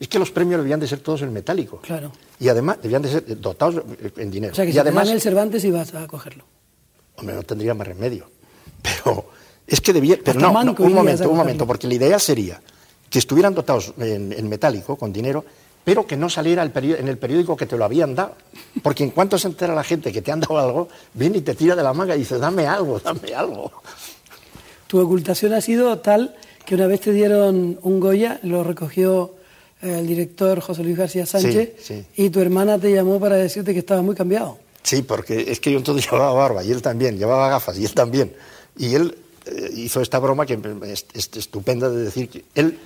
es 0.00 0.08
que 0.08 0.18
los 0.18 0.32
premios 0.32 0.60
debían 0.60 0.80
de 0.80 0.88
ser 0.88 0.98
todos 0.98 1.22
en 1.22 1.32
metálico. 1.32 1.78
Claro. 1.82 2.10
Y 2.40 2.48
además 2.48 2.78
debían 2.82 3.02
de 3.02 3.08
ser 3.08 3.40
dotados 3.40 3.84
en 4.16 4.30
dinero. 4.32 4.52
O 4.52 4.56
sea, 4.56 4.64
que 4.64 4.70
y 4.70 4.72
si 4.72 4.80
además, 4.80 5.04
te 5.04 5.08
dan 5.10 5.14
el 5.16 5.22
Cervantes 5.22 5.64
y 5.64 5.70
vas 5.70 5.94
a 5.94 6.08
cogerlo. 6.08 6.44
Hombre, 7.16 7.36
no 7.36 7.42
tendría 7.44 7.72
más 7.74 7.86
remedio. 7.86 8.28
Pero 8.82 9.26
es 9.70 9.80
que 9.80 9.92
debía... 9.92 10.18
Pero 10.22 10.40
no, 10.40 10.48
un 10.50 10.92
momento, 10.92 11.30
un 11.30 11.36
momento, 11.36 11.66
porque 11.66 11.86
la 11.88 11.94
idea 11.94 12.18
sería 12.18 12.60
que 13.08 13.18
estuvieran 13.18 13.54
dotados 13.54 13.92
en, 13.98 14.32
en 14.32 14.48
metálico, 14.48 14.96
con 14.96 15.12
dinero, 15.12 15.44
pero 15.82 16.06
que 16.06 16.16
no 16.16 16.28
saliera 16.28 16.62
el 16.62 16.72
en 16.76 17.08
el 17.08 17.16
periódico 17.18 17.56
que 17.56 17.66
te 17.66 17.76
lo 17.76 17.84
habían 17.84 18.14
dado. 18.14 18.34
Porque 18.82 19.02
en 19.04 19.10
cuanto 19.10 19.38
se 19.38 19.48
entera 19.48 19.74
la 19.74 19.82
gente 19.84 20.12
que 20.12 20.22
te 20.22 20.30
han 20.30 20.40
dado 20.40 20.58
algo, 20.58 20.88
viene 21.14 21.38
y 21.38 21.40
te 21.40 21.54
tira 21.54 21.74
de 21.74 21.82
la 21.82 21.92
manga 21.92 22.14
y 22.14 22.20
dice, 22.20 22.38
dame 22.38 22.66
algo, 22.66 23.00
dame 23.00 23.34
algo. 23.34 23.72
Tu 24.86 24.98
ocultación 25.00 25.52
ha 25.54 25.60
sido 25.60 25.98
tal 25.98 26.34
que 26.66 26.74
una 26.74 26.86
vez 26.86 27.00
te 27.00 27.12
dieron 27.12 27.78
un 27.82 28.00
Goya, 28.00 28.38
lo 28.42 28.62
recogió 28.62 29.34
eh, 29.82 29.98
el 30.00 30.06
director 30.06 30.60
José 30.60 30.82
Luis 30.84 30.96
García 30.96 31.26
Sánchez, 31.26 31.74
Sí, 31.80 31.94
sí. 32.14 32.22
y 32.22 32.30
tu 32.30 32.40
hermana 32.40 32.78
te 32.78 32.92
llamó 32.92 33.18
para 33.18 33.36
decirte 33.36 33.72
que 33.72 33.78
estabas 33.80 34.04
muy 34.04 34.14
cambiado. 34.14 34.58
Sí, 34.82 35.02
porque 35.02 35.50
es 35.50 35.58
que 35.60 35.72
yo 35.72 35.78
entonces 35.78 36.04
llevaba 36.10 36.32
barba 36.32 36.62
y 36.64 36.70
él 36.70 36.82
también, 36.82 37.16
llevaba 37.18 37.48
gafas 37.48 37.78
y 37.78 37.84
él 37.84 37.94
también. 37.94 38.32
Y 38.76 38.94
él 38.94 39.16
hizo 39.74 40.00
esta 40.00 40.18
broma 40.18 40.46
que 40.46 40.58
es, 40.84 41.06
es 41.12 41.30
estupenda 41.36 41.88
de 41.88 42.04
decir 42.04 42.28
que 42.28 42.44
él 42.54 42.78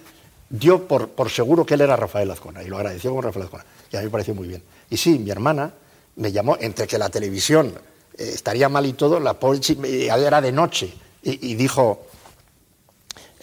dio 0.49 0.87
por, 0.87 1.09
por 1.09 1.31
seguro 1.31 1.67
que 1.67 1.75
él 1.75 1.81
era 1.81 1.97
Rafael 1.97 2.31
Azcona 2.31 2.63
y 2.63 2.69
lo 2.69 2.77
agradeció 2.77 3.13
con 3.15 3.23
Rafael 3.23 3.47
Azcona. 3.47 3.65
Y 3.91 3.97
a 3.97 4.01
mí 4.01 4.07
me 4.07 4.11
pareció 4.11 4.35
muy 4.35 4.49
bien. 4.49 4.63
Y 4.91 4.97
sí, 4.97 5.19
mi 5.19 5.31
hermana 5.31 5.73
me 6.17 6.31
llamó, 6.31 6.57
entre 6.61 6.87
que 6.87 6.99
la 6.99 7.09
televisión 7.09 7.73
eh, 8.17 8.31
estaría 8.35 8.69
mal 8.69 8.87
y 8.87 8.93
todo, 8.93 9.19
la 9.19 9.35
pobre 9.35 9.61
eh, 9.85 10.09
era 10.09 10.41
de 10.41 10.53
noche 10.53 10.95
y, 11.25 11.55
dijo, 11.55 12.07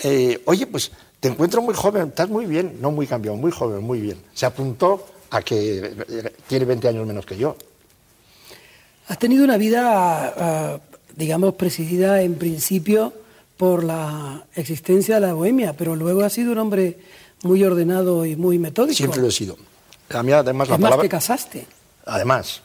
eh, 0.04 0.42
oye, 0.46 0.68
pues 0.68 0.92
te 1.20 1.28
encuentro 1.28 1.62
muy 1.62 1.74
joven, 1.74 2.10
estás 2.10 2.30
muy 2.30 2.46
bien, 2.46 2.78
no 2.80 2.92
muy 2.92 3.08
cambiado, 3.08 3.38
muy 3.38 3.52
joven, 3.52 3.82
muy 3.84 4.00
bien. 4.00 4.22
Se 4.34 4.46
apuntó 4.46 5.06
a 5.32 5.42
que 5.42 5.78
eh, 6.08 6.34
tiene 6.48 6.66
20 6.66 6.88
años 6.88 7.08
menos 7.08 7.26
que 7.26 7.38
yo. 7.38 7.56
Has 9.08 9.18
tenido 9.18 9.44
una 9.44 9.58
vida, 9.58 10.34
ah, 10.38 10.80
digamos, 11.16 11.56
presidida 11.56 12.22
en 12.22 12.36
principio 12.36 13.14
por 13.58 13.84
la 13.84 14.46
existencia 14.56 15.16
de 15.16 15.22
la 15.28 15.34
bohemia, 15.34 15.74
pero 15.74 15.96
luego 15.96 16.22
has 16.24 16.34
sido 16.34 16.52
un 16.52 16.58
hombre 16.58 16.98
muy 17.44 17.64
ordenado 17.64 18.26
y 18.26 18.36
muy 18.36 18.58
metódico. 18.60 18.96
Siempre 18.98 19.22
lo 19.22 19.28
he 19.28 19.32
sido. 19.32 19.58
A 20.10 20.24
mí 20.24 20.32
además 20.32 20.68
la 20.70 20.76
es 20.76 20.82
más, 20.82 21.00
te 21.00 21.10
casaste. 21.10 21.66
Además, 22.06 22.62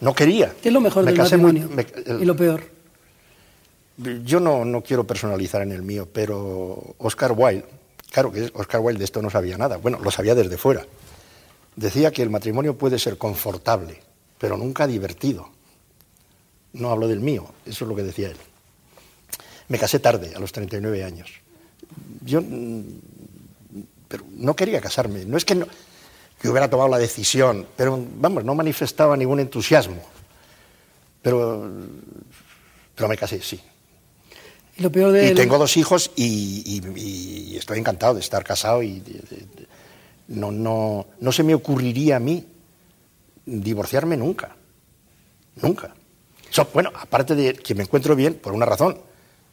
no 0.00 0.12
quería. 0.14 0.52
¿Qué 0.60 0.68
es 0.68 0.72
lo 0.72 0.80
mejor 0.80 1.04
Me 1.04 1.12
del 1.12 1.18
muy- 1.20 1.24
matrimonio? 1.24 1.68
me- 1.72 1.86
el- 2.06 2.22
y 2.22 2.24
lo 2.24 2.36
peor. 2.36 2.62
Yo 4.24 4.40
no, 4.40 4.64
no 4.64 4.82
quiero 4.82 5.06
personalizar 5.06 5.60
en 5.62 5.72
el 5.72 5.82
mío, 5.82 6.08
pero 6.10 6.94
Oscar 6.98 7.32
Wilde, 7.36 7.64
claro 8.10 8.32
que 8.32 8.50
Oscar 8.54 8.80
Wilde 8.80 8.98
de 8.98 9.04
esto 9.04 9.20
no 9.20 9.28
sabía 9.28 9.58
nada, 9.58 9.76
bueno, 9.76 9.98
lo 10.02 10.10
sabía 10.10 10.34
desde 10.34 10.56
fuera. 10.56 10.86
Decía 11.76 12.10
que 12.10 12.22
el 12.22 12.30
matrimonio 12.30 12.76
puede 12.78 12.98
ser 12.98 13.18
confortable, 13.18 14.00
pero 14.38 14.56
nunca 14.56 14.86
divertido. 14.86 15.50
No 16.72 16.90
hablo 16.90 17.08
del 17.08 17.20
mío, 17.20 17.46
eso 17.66 17.84
es 17.84 17.88
lo 17.88 17.96
que 17.96 18.02
decía 18.02 18.28
él. 18.28 18.36
Me 19.68 19.78
casé 19.78 19.98
tarde, 19.98 20.32
a 20.34 20.38
los 20.38 20.52
39 20.52 21.04
años. 21.04 21.30
Yo 22.24 22.40
mm, 22.42 22.82
pero 24.08 24.24
no 24.36 24.54
quería 24.56 24.80
casarme, 24.80 25.24
no 25.24 25.36
es 25.36 25.44
que, 25.44 25.54
no, 25.54 25.66
que 26.40 26.48
hubiera 26.48 26.68
tomado 26.68 26.88
la 26.88 26.98
decisión, 26.98 27.66
pero 27.76 27.98
vamos, 28.16 28.44
no 28.44 28.54
manifestaba 28.54 29.16
ningún 29.16 29.40
entusiasmo. 29.40 30.02
Pero, 31.22 31.70
pero 32.94 33.08
me 33.08 33.16
casé, 33.16 33.40
sí. 33.42 33.60
Y 34.76 34.82
lo 34.82 34.90
peor 34.90 35.12
de 35.12 35.30
Y 35.30 35.34
tengo 35.34 35.58
dos 35.58 35.76
hijos 35.76 36.10
y, 36.16 36.62
y- 36.66 37.52
y 37.52 37.56
estoy 37.56 37.78
encantado 37.78 38.14
de 38.14 38.20
estar 38.20 38.42
casado 38.42 38.82
y 38.82 39.00
de- 39.00 39.12
de- 39.12 39.36
de- 39.36 39.66
no, 40.28 40.50
no, 40.50 41.06
no 41.20 41.32
se 41.32 41.42
me 41.42 41.54
ocurriría 41.54 42.16
a 42.16 42.20
mí 42.20 42.46
divorciarme 43.44 44.16
nunca. 44.16 44.56
Nunca. 45.60 45.94
Bueno, 46.74 46.90
aparte 46.94 47.34
de 47.34 47.54
que 47.54 47.74
me 47.74 47.82
encuentro 47.84 48.14
bien, 48.16 48.34
por 48.34 48.52
una 48.52 48.66
razón, 48.66 48.98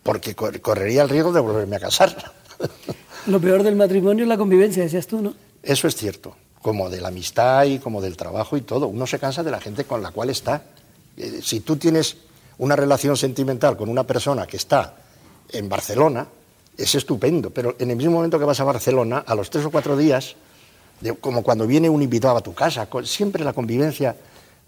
porque 0.04 0.36
cor- 0.36 0.60
correría 0.62 1.04
el 1.04 1.10
riesgo 1.10 1.32
de 1.32 1.40
volverme 1.40 1.76
a 1.76 1.80
casar. 1.80 2.34
Lo 3.28 3.40
peor 3.40 3.64
del 3.64 3.76
matrimonio 3.76 4.24
es 4.24 4.30
la 4.30 4.38
convivencia, 4.38 4.84
decías 4.84 5.06
tú, 5.08 5.22
¿no? 5.22 5.34
Eso 5.64 5.88
es 5.88 5.96
cierto, 5.96 6.36
como 6.62 6.90
de 6.90 7.02
la 7.02 7.10
amistad 7.10 7.66
y 7.66 7.80
como 7.80 8.02
del 8.02 8.16
trabajo 8.16 8.56
y 8.58 8.62
todo. 8.62 8.88
Uno 8.88 9.06
se 9.06 9.20
cansa 9.20 9.44
de 9.44 9.52
la 9.52 9.60
gente 9.60 9.84
con 9.84 10.02
la 10.02 10.12
cual 10.12 10.30
está. 10.30 10.64
Eh, 11.18 11.40
si 11.44 11.60
tú 11.60 11.76
tienes 11.76 12.18
una 12.58 12.76
relación 12.76 13.18
sentimental 13.18 13.76
con 13.78 13.90
una 13.90 14.06
persona 14.06 14.48
que 14.48 14.58
está 14.58 14.96
en 15.52 15.68
Barcelona, 15.68 16.26
es 16.78 16.96
estupendo, 16.96 17.50
pero 17.50 17.76
en 17.80 17.92
el 17.92 17.98
mismo 17.98 18.14
momento 18.14 18.40
que 18.40 18.46
vas 18.46 18.60
a 18.60 18.64
Barcelona, 18.64 19.24
a 19.26 19.36
los 19.36 19.50
tres 19.50 19.66
o 19.66 19.72
cuatro 19.72 19.98
días, 19.98 20.36
de- 21.02 21.14
como 21.16 21.44
cuando 21.44 21.68
viene 21.68 21.90
un 21.90 22.02
invitado 22.02 22.38
a 22.38 22.42
tu 22.42 22.54
casa, 22.54 22.88
con- 22.90 23.06
siempre 23.06 23.44
la 23.44 23.54
convivencia 23.54 24.16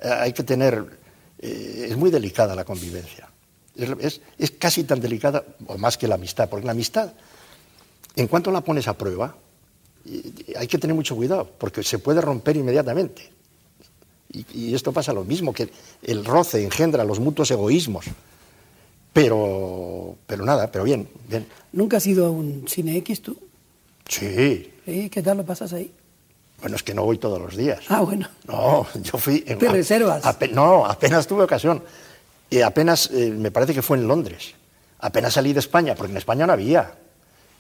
eh, 0.02 0.10
hay 0.10 0.34
que 0.34 0.44
tener, 0.44 0.99
eh, 1.42 1.88
es 1.90 1.98
muy 1.98 2.12
delicada 2.12 2.56
la 2.56 2.66
convivencia. 2.66 3.30
Es, 3.76 3.90
es- 4.00 4.22
es 4.38 4.52
casi 4.52 4.84
tan 4.84 5.00
delicada 5.00 5.44
o 5.68 5.78
más 5.78 5.98
que 5.98 6.08
la 6.08 6.16
amistad, 6.16 6.50
porque 6.50 6.66
la 6.66 6.72
amistad, 6.74 7.14
en 8.16 8.28
cuanto 8.28 8.52
la 8.52 8.62
pones 8.62 8.88
a 8.88 8.98
prueba, 8.98 9.36
hay 10.58 10.68
que 10.68 10.78
tener 10.78 10.96
mucho 10.96 11.16
cuidado, 11.16 11.50
porque 11.58 11.84
se 11.84 12.00
puede 12.00 12.20
romper 12.22 12.58
inmediatamente. 12.58 13.30
Y, 14.32 14.46
y 14.70 14.76
esto 14.76 14.92
pasa 14.92 15.14
lo 15.14 15.24
mismo, 15.24 15.54
que 15.54 15.70
el 16.04 16.24
roce 16.26 16.64
engendra 16.64 17.04
los 17.04 17.20
mutuos 17.20 17.50
egoísmos. 17.52 18.06
Pero, 19.14 20.18
pero 20.28 20.46
nada, 20.46 20.72
pero 20.72 20.84
bien, 20.84 21.08
bien. 21.28 21.48
¿Nunca 21.74 21.98
has 21.98 22.06
ido 22.08 22.28
a 22.28 22.30
un 22.32 22.66
cine 22.68 22.96
X 22.98 23.22
tú? 23.22 23.38
Sí, 24.08 24.72
¿Sí? 24.86 25.10
¿Qué 25.10 25.22
tal 25.24 25.38
lo 25.38 25.46
pasas 25.46 25.74
ahí? 25.74 25.92
Bueno, 26.62 26.76
es 26.76 26.84
que 26.84 26.94
no 26.94 27.04
voy 27.04 27.18
todos 27.18 27.40
los 27.40 27.56
días. 27.56 27.80
Ah, 27.90 28.02
bueno. 28.02 28.28
No, 28.48 28.86
yo 29.02 29.18
fui... 29.18 29.44
en- 29.48 29.58
¿Te 29.60 29.70
reservas? 29.70 30.24
no, 30.52 30.86
apenas 30.86 31.26
tuve 31.28 31.44
ocasión. 31.44 31.84
Y 32.50 32.62
apenas, 32.62 33.10
eh, 33.14 33.30
me 33.32 33.52
parece 33.52 33.74
que 33.74 33.82
fue 33.82 33.98
en 33.98 34.08
Londres. 34.08 34.54
Apenas 35.00 35.34
salí 35.34 35.54
de 35.54 35.60
España, 35.60 35.96
porque 35.96 36.12
en 36.12 36.18
España 36.18 36.46
no 36.48 36.54
había. 36.54 36.94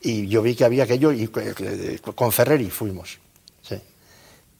Y 0.01 0.27
yo 0.27 0.41
vi 0.41 0.55
que 0.55 0.65
había 0.65 0.83
aquello 0.85 1.11
y 1.11 1.23
eh, 1.25 1.29
eh, 1.59 1.99
con 2.15 2.31
Ferreri 2.31 2.69
fuimos. 2.69 3.17
sí. 3.61 3.75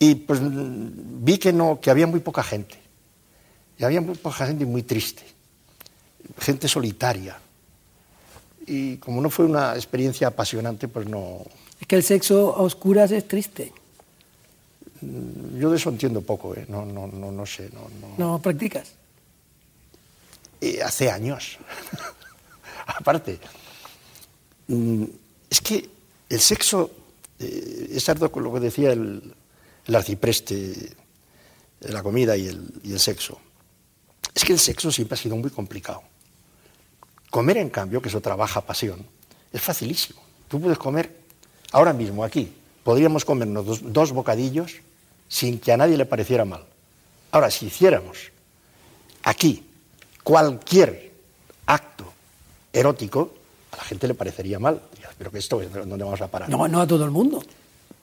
Y 0.01 0.15
pues 0.15 0.39
mm, 0.39 1.23
vi 1.25 1.37
que, 1.37 1.51
no, 1.51 1.79
que 1.81 1.89
había 1.91 2.07
muy 2.07 2.19
poca 2.21 2.43
gente. 2.43 2.77
Y 3.77 3.83
había 3.83 3.99
muy 4.01 4.15
poca 4.15 4.45
gente 4.45 4.63
y 4.63 4.67
muy 4.67 4.83
triste. 4.83 5.23
Gente 6.39 6.67
solitaria. 6.67 7.37
Y 8.67 8.97
como 8.97 9.19
no 9.21 9.29
fue 9.29 9.45
una 9.45 9.73
experiencia 9.75 10.27
apasionante, 10.27 10.87
pues 10.87 11.07
no... 11.07 11.39
Es 11.81 11.87
que 11.87 11.95
el 11.95 12.03
sexo 12.03 12.55
a 12.55 12.61
oscuras 12.61 13.11
es 13.11 13.27
triste. 13.27 13.73
Yo 15.01 15.69
de 15.69 15.77
eso 15.77 15.89
entiendo 15.89 16.21
poco, 16.21 16.55
¿eh? 16.55 16.65
no, 16.67 16.85
no, 16.85 17.07
no, 17.07 17.31
no 17.31 17.45
sé. 17.45 17.69
No, 17.73 17.89
no. 18.01 18.15
No 18.17 18.41
practicas. 18.41 18.91
Eh, 20.59 20.81
hace 20.83 21.09
años. 21.09 21.57
Aparte, 22.85 23.39
mm, 24.67 25.03
es 25.49 25.61
que 25.61 25.89
el 26.27 26.39
sexo, 26.39 26.91
eh, 27.39 27.91
es 27.91 28.09
algo 28.09 28.31
con 28.31 28.43
lo 28.43 28.53
que 28.53 28.59
decía 28.59 28.91
el, 28.91 29.33
el 29.85 29.95
arcipreste, 29.95 30.95
la 31.81 32.03
comida 32.03 32.35
y 32.35 32.47
el, 32.47 32.67
y 32.83 32.91
el 32.91 32.99
sexo. 32.99 33.39
Es 34.33 34.43
que 34.43 34.53
el 34.53 34.59
sexo 34.59 34.91
siempre 34.91 35.15
ha 35.15 35.17
sido 35.17 35.35
muy 35.37 35.49
complicado. 35.49 36.03
Comer, 37.29 37.57
en 37.57 37.69
cambio, 37.69 38.01
que 38.01 38.09
eso 38.09 38.21
trabaja 38.21 38.61
pasión, 38.61 39.05
es 39.53 39.61
facilísimo. 39.61 40.21
Tú 40.47 40.59
puedes 40.59 40.77
comer, 40.77 41.15
ahora 41.71 41.93
mismo 41.93 42.23
aquí, 42.23 42.51
podríamos 42.83 43.23
comernos 43.23 43.65
dos, 43.65 43.93
dos 43.93 44.11
bocadillos 44.11 44.81
sin 45.29 45.59
que 45.59 45.71
a 45.71 45.77
nadie 45.77 45.95
le 45.95 46.05
pareciera 46.05 46.43
mal. 46.43 46.65
Ahora, 47.31 47.49
si 47.49 47.67
hiciéramos 47.67 48.17
aquí 49.23 49.63
cualquier 50.23 51.11
acto 51.65 52.05
erótico, 52.73 53.33
a 53.71 53.77
la 53.77 53.83
gente 53.83 54.07
le 54.07 54.13
parecería 54.15 54.59
mal. 54.59 54.81
Pero 55.17 55.31
que 55.31 55.39
esto, 55.39 55.61
¿dónde 55.61 56.03
vamos 56.03 56.21
a 56.21 56.27
parar? 56.27 56.49
No, 56.49 56.67
no 56.67 56.81
a 56.81 56.87
todo 56.87 57.03
el 57.05 57.11
mundo. 57.11 57.43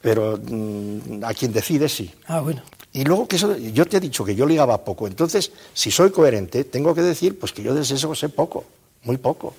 Pero 0.01 0.37
mm, 0.41 1.23
a 1.23 1.33
quien 1.33 1.51
decide, 1.51 1.89
sí. 1.89 2.13
Ah, 2.27 2.39
bueno. 2.41 2.61
Y 2.93 3.03
luego 3.03 3.27
que 3.27 3.35
eso, 3.35 3.55
yo 3.57 3.85
te 3.85 3.97
he 3.97 3.99
dicho 3.99 4.23
que 4.23 4.35
yo 4.35 4.45
ligaba 4.45 4.83
poco, 4.83 5.07
entonces, 5.07 5.51
si 5.73 5.91
soy 5.91 6.11
coherente, 6.11 6.63
tengo 6.63 6.93
que 6.95 7.01
decir 7.01 7.37
pues 7.37 7.51
que 7.51 7.61
yo 7.63 7.73
de 7.75 7.81
eso 7.81 8.15
sé 8.15 8.29
poco, 8.29 8.65
muy 9.03 9.17
poco. 9.17 9.53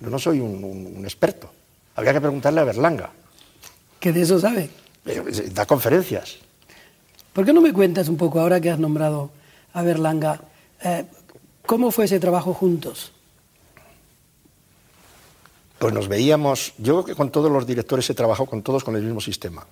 Yo 0.00 0.08
no 0.10 0.18
soy 0.18 0.40
un, 0.40 0.62
un- 0.62 0.94
un 0.98 1.04
experto. 1.04 1.50
Habría 1.96 2.12
que 2.12 2.20
preguntarle 2.20 2.60
a 2.60 2.64
Berlanga. 2.64 3.10
Que 3.98 4.12
de 4.12 4.22
eso 4.22 4.38
sabe. 4.38 4.70
Eh, 5.06 5.50
Da 5.52 5.66
conferencias. 5.66 6.36
¿Por 7.32 7.44
qué 7.44 7.52
no 7.52 7.60
me 7.60 7.72
cuentas 7.72 8.08
un 8.08 8.16
poco, 8.16 8.40
ahora 8.40 8.60
que 8.60 8.70
has 8.70 8.78
nombrado 8.78 9.30
a 9.72 9.82
Berlanga, 9.82 10.40
eh, 10.82 11.04
cómo 11.66 11.90
fue 11.90 12.06
ese 12.06 12.18
trabajo 12.18 12.54
juntos? 12.54 13.12
Pues 15.78 15.94
nos 15.94 16.08
veíamos, 16.08 16.74
yo 16.78 16.94
creo 16.94 17.04
que 17.04 17.14
con 17.14 17.30
todos 17.30 17.50
los 17.52 17.66
directores 17.66 18.10
he 18.10 18.14
trabajado 18.14 18.46
con 18.46 18.62
todos 18.62 18.82
con 18.82 18.96
el 18.96 19.02
mismo 19.02 19.20
sistema. 19.20 19.64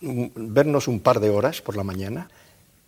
Vernos 0.00 0.88
un 0.88 1.00
par 1.00 1.20
de 1.20 1.30
horas 1.30 1.62
por 1.62 1.76
la 1.76 1.82
mañana, 1.84 2.28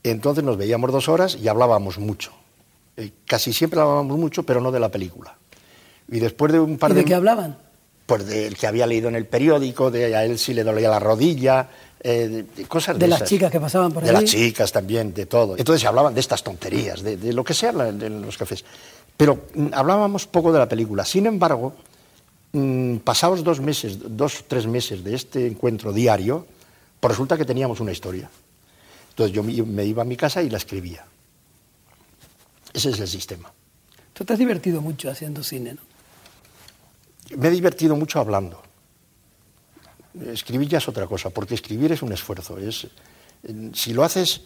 entonces 0.03 0.45
nos 0.45 0.59
veíamos 0.59 0.93
dos 0.93 1.09
horas 1.09 1.37
y 1.41 1.49
hablábamos 1.49 1.99
mucho. 1.99 2.33
Eh, 2.97 3.11
Casi 3.27 3.53
siempre 3.53 3.81
hablábamos 3.81 4.19
mucho, 4.19 4.43
pero 4.43 4.61
no 4.61 4.71
de 4.71 4.81
la 4.81 4.91
película. 4.91 5.37
Y 6.09 6.19
después 6.19 6.53
de 6.53 6.61
un 6.61 6.77
par 6.77 6.91
¿Y 6.91 6.95
de... 6.95 7.01
de 7.01 7.07
qué 7.07 7.15
hablaban? 7.15 7.57
Pues 8.05 8.27
del 8.27 8.57
que 8.57 8.67
había 8.67 8.87
leído 8.87 9.09
en 9.09 9.15
el 9.15 9.27
periódico, 9.27 9.91
de 9.91 10.15
a 10.15 10.25
él 10.25 10.39
si 10.39 10.53
le 10.53 10.65
dolía 10.65 10.91
la 10.91 10.99
rodilla, 10.99 11.69
eh, 12.03 12.29
de, 12.29 12.43
de 12.45 12.65
cosas 12.67 12.97
de 12.97 13.01
De 13.01 13.09
las 13.09 13.19
esas. 13.21 13.29
chicas 13.29 13.51
que 13.51 13.61
pasaban 13.61 13.93
por 13.93 14.03
De 14.03 14.09
ahí. 14.11 14.15
las 14.17 14.25
chicas 14.25 14.73
también, 14.73 15.13
de 15.15 15.27
todo. 15.27 15.57
Entonces 15.57 15.83
se 15.83 15.87
hablaban 15.87 16.15
de 16.15 16.21
estas 16.21 16.43
tonterías, 16.43 17.03
de, 17.03 17.17
de 17.17 17.33
lo 17.33 17.45
que 17.45 17.55
sea 17.55 17.71
en 17.71 18.23
los 18.23 18.37
cafés. 18.39 18.65
Pero 19.17 19.47
mm, 19.55 19.69
hablábamos 19.73 20.27
poco 20.27 20.51
de 20.53 20.59
la 20.59 20.69
película. 20.69 21.05
Sin 21.05 21.27
embargo, 21.27 21.75
mm, 22.53 22.97
pasados 22.99 23.45
dos 23.45 23.61
meses, 23.61 23.99
dos, 24.17 24.45
tres 24.49 24.67
meses 24.67 25.05
de 25.05 25.15
este 25.15 25.47
encuentro 25.47 25.93
diario, 25.93 26.47
pues 27.01 27.11
resulta 27.13 27.37
que 27.37 27.45
teníamos 27.45 27.81
una 27.81 27.93
historia. 27.93 28.31
Entonces 29.11 29.35
yo 29.35 29.43
me 29.43 29.53
me 29.63 29.85
iba 29.85 30.03
a 30.03 30.05
mi 30.07 30.17
casa 30.17 30.43
y 30.43 30.49
la 30.49 30.57
escribía. 30.57 31.05
Ese 32.73 32.91
es 32.91 33.01
el 33.01 33.09
sistema. 33.09 33.53
Tú 34.13 34.25
te 34.25 34.33
has 34.33 34.39
divertido 34.39 34.81
mucho 34.81 35.11
haciendo 35.11 35.43
cine, 35.43 35.75
¿no? 35.75 35.81
Me 37.37 37.49
he 37.49 37.51
divertido 37.51 37.97
mucho 37.97 38.21
hablando. 38.21 38.63
Escribir 40.33 40.69
ya 40.69 40.79
es 40.79 40.89
otra 40.89 41.07
cosa, 41.07 41.31
porque 41.31 41.55
escribir 41.55 41.93
es 41.93 42.03
un 42.03 42.13
esfuerzo. 42.13 42.59
Es, 42.59 42.87
si 43.75 43.93
lo 43.93 44.03
haces 44.05 44.43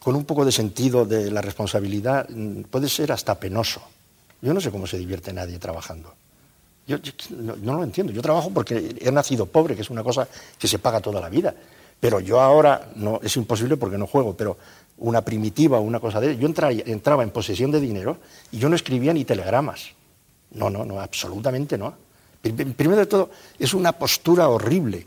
con 0.00 0.14
un 0.14 0.24
poco 0.24 0.44
de 0.44 0.52
sentido 0.52 1.04
de 1.04 1.30
la 1.30 1.40
responsabilidad, 1.42 2.28
puede 2.70 2.88
ser 2.88 3.12
hasta 3.12 3.38
penoso. 3.38 3.82
Yo 4.40 4.54
no 4.54 4.60
sé 4.60 4.70
cómo 4.70 4.86
se 4.86 4.98
divierte 4.98 5.32
nadie 5.32 5.58
trabajando. 5.58 6.14
Yo, 6.86 6.96
no, 7.36 7.74
lo 7.76 7.84
entiendo. 7.84 8.12
Yo 8.12 8.22
trabajo 8.22 8.50
porque 8.50 8.96
he 9.00 9.12
nacido 9.12 9.46
pobre, 9.46 9.76
que 9.76 9.82
es 9.82 9.90
una 9.90 10.02
cosa 10.02 10.26
que 10.58 10.66
se 10.66 10.78
paga 10.78 11.00
toda 11.00 11.20
la 11.20 11.28
vida. 11.28 11.54
Pero 12.00 12.20
yo 12.20 12.40
ahora 12.40 12.90
no 12.96 13.20
es 13.22 13.36
imposible 13.36 13.76
porque 13.76 13.98
no 13.98 14.06
juego. 14.06 14.34
Pero 14.36 14.56
una 14.98 15.22
primitiva 15.22 15.78
o 15.78 15.82
una 15.82 16.00
cosa 16.00 16.20
de 16.20 16.36
yo 16.38 16.48
entra- 16.48 16.70
entraba 16.72 17.22
en 17.22 17.30
posesión 17.30 17.70
de 17.70 17.80
dinero 17.80 18.16
y 18.50 18.58
yo 18.58 18.68
no 18.68 18.76
escribía 18.76 19.12
ni 19.12 19.24
telegramas. 19.24 19.90
No, 20.52 20.70
no, 20.70 20.84
no, 20.84 20.98
absolutamente 21.00 21.76
no. 21.76 21.94
Prim- 22.42 22.56
prim- 22.56 22.72
Primero 22.74 23.00
de 23.00 23.06
todo, 23.06 23.30
es 23.58 23.72
una 23.74 23.92
postura 23.92 24.48
horrible. 24.48 25.06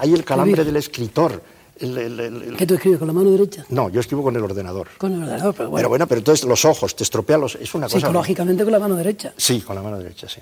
Hay, 0.00 0.12
el 0.14 0.24
calambre 0.24 0.64
del 0.64 0.76
escritor. 0.76 1.42
el- 1.78 1.96
el- 1.96 2.20
el- 2.20 2.42
el- 2.42 2.56
¿Qué 2.56 2.66
tú 2.66 2.74
escribes 2.74 2.98
con 2.98 3.08
la 3.08 3.14
mano 3.14 3.30
derecha? 3.30 3.64
No, 3.70 3.88
yo 3.88 4.00
escribo 4.00 4.22
con 4.22 4.36
el 4.36 4.42
ordenador. 4.42 4.88
Con 4.98 5.12
el 5.14 5.22
ordenador, 5.22 5.54
pero 5.54 5.70
bueno. 5.70 5.78
Pero 5.80 5.88
bueno, 5.88 6.06
pero 6.06 6.18
entonces 6.18 6.44
los 6.46 6.64
ojos, 6.66 6.94
te 6.94 7.04
estropea 7.04 7.38
los... 7.38 7.54
Es 7.54 7.74
una 7.74 7.86
cosa... 7.86 7.98
psicológicamente 8.00 8.64
con 8.64 8.72
la 8.72 8.78
mano 8.78 8.96
derecha. 8.96 9.32
Sí, 9.36 9.60
con 9.62 9.76
la 9.76 9.82
mano 9.82 9.98
derecha, 9.98 10.28
sí. 10.28 10.40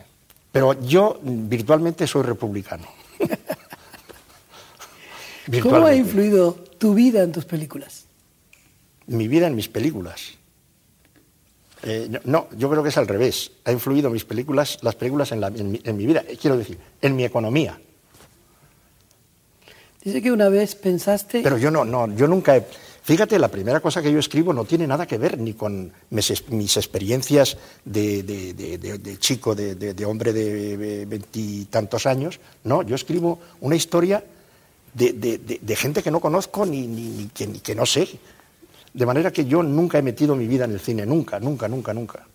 Pero 0.51 0.81
yo 0.83 1.21
virtualmente 1.23 2.07
soy 2.07 2.23
republicano. 2.23 2.85
¿Cómo 5.63 5.87
ha 5.87 5.95
influido 5.95 6.53
tu 6.79 6.95
vida 6.95 7.23
en 7.23 7.33
tus 7.33 7.45
películas? 7.45 8.05
Mi 9.07 9.29
vida 9.29 9.47
en 9.47 9.55
mis 9.55 9.69
películas. 9.69 10.33
Eh, 11.83 12.09
no, 12.25 12.49
yo 12.57 12.69
creo 12.71 12.83
que 12.83 12.89
es 12.89 12.97
al 12.99 13.07
revés. 13.07 13.53
Ha 13.65 13.73
influido 13.73 14.11
mis 14.11 14.25
películas, 14.25 14.79
las 14.83 14.95
películas 14.97 15.31
en, 15.33 15.41
la- 15.41 15.49
en 15.49 15.71
mi, 15.71 15.81
en 15.85 15.97
mi 15.97 16.07
vida. 16.07 16.25
Eh, 16.27 16.37
Quiero 16.41 16.57
decir, 16.57 16.79
en 17.01 17.15
mi 17.17 17.25
economía. 17.25 17.79
Dice 20.03 20.23
que 20.23 20.33
una 20.33 20.49
vez 20.49 20.75
pensaste... 20.75 21.41
Pero 21.43 21.59
yo 21.59 21.71
no, 21.71 21.85
no, 21.85 22.15
yo 22.17 22.27
nunca 22.27 22.57
he... 22.57 22.65
Fíjate, 23.03 23.39
la 23.39 23.49
primera 23.49 23.81
cosa 23.81 24.03
que 24.03 24.13
yo 24.13 24.19
escribo 24.19 24.53
no 24.53 24.65
tiene 24.65 24.87
nada 24.87 25.07
que 25.07 25.17
ver 25.19 25.39
ni 25.39 25.55
con 25.55 25.91
mis, 26.11 26.31
experiencias 26.77 27.57
de, 27.85 28.23
de- 28.23 28.53
de- 28.53 28.77
de- 28.79 28.99
de 28.99 29.19
chico, 29.19 29.55
de, 29.55 30.05
hombre 30.05 30.33
de 30.35 31.07
veintitantos 31.07 32.05
años. 32.07 32.39
No, 32.65 32.83
yo 32.83 32.95
escribo 32.95 33.39
una 33.61 33.77
historia 33.77 34.23
de, 34.93 35.13
gente 35.77 36.03
que 36.03 36.11
no 36.11 36.21
conozco 36.21 36.67
ni, 36.67 36.87
ni- 36.87 37.09
ni 37.09 37.27
que, 37.29 37.47
ni 37.47 37.61
que 37.61 37.75
no 37.75 37.87
sé. 37.87 38.09
De 38.95 39.07
manera 39.07 39.31
que 39.33 39.45
yo 39.45 39.63
nunca 39.63 39.99
he 39.99 40.03
metido 40.03 40.35
mi 40.35 40.47
vida 40.47 40.65
en 40.65 40.73
el 40.73 40.81
cine, 40.81 41.05
nunca, 41.07 41.39
nunca, 41.41 41.69
nunca, 41.69 41.93
nunca. 41.95 42.27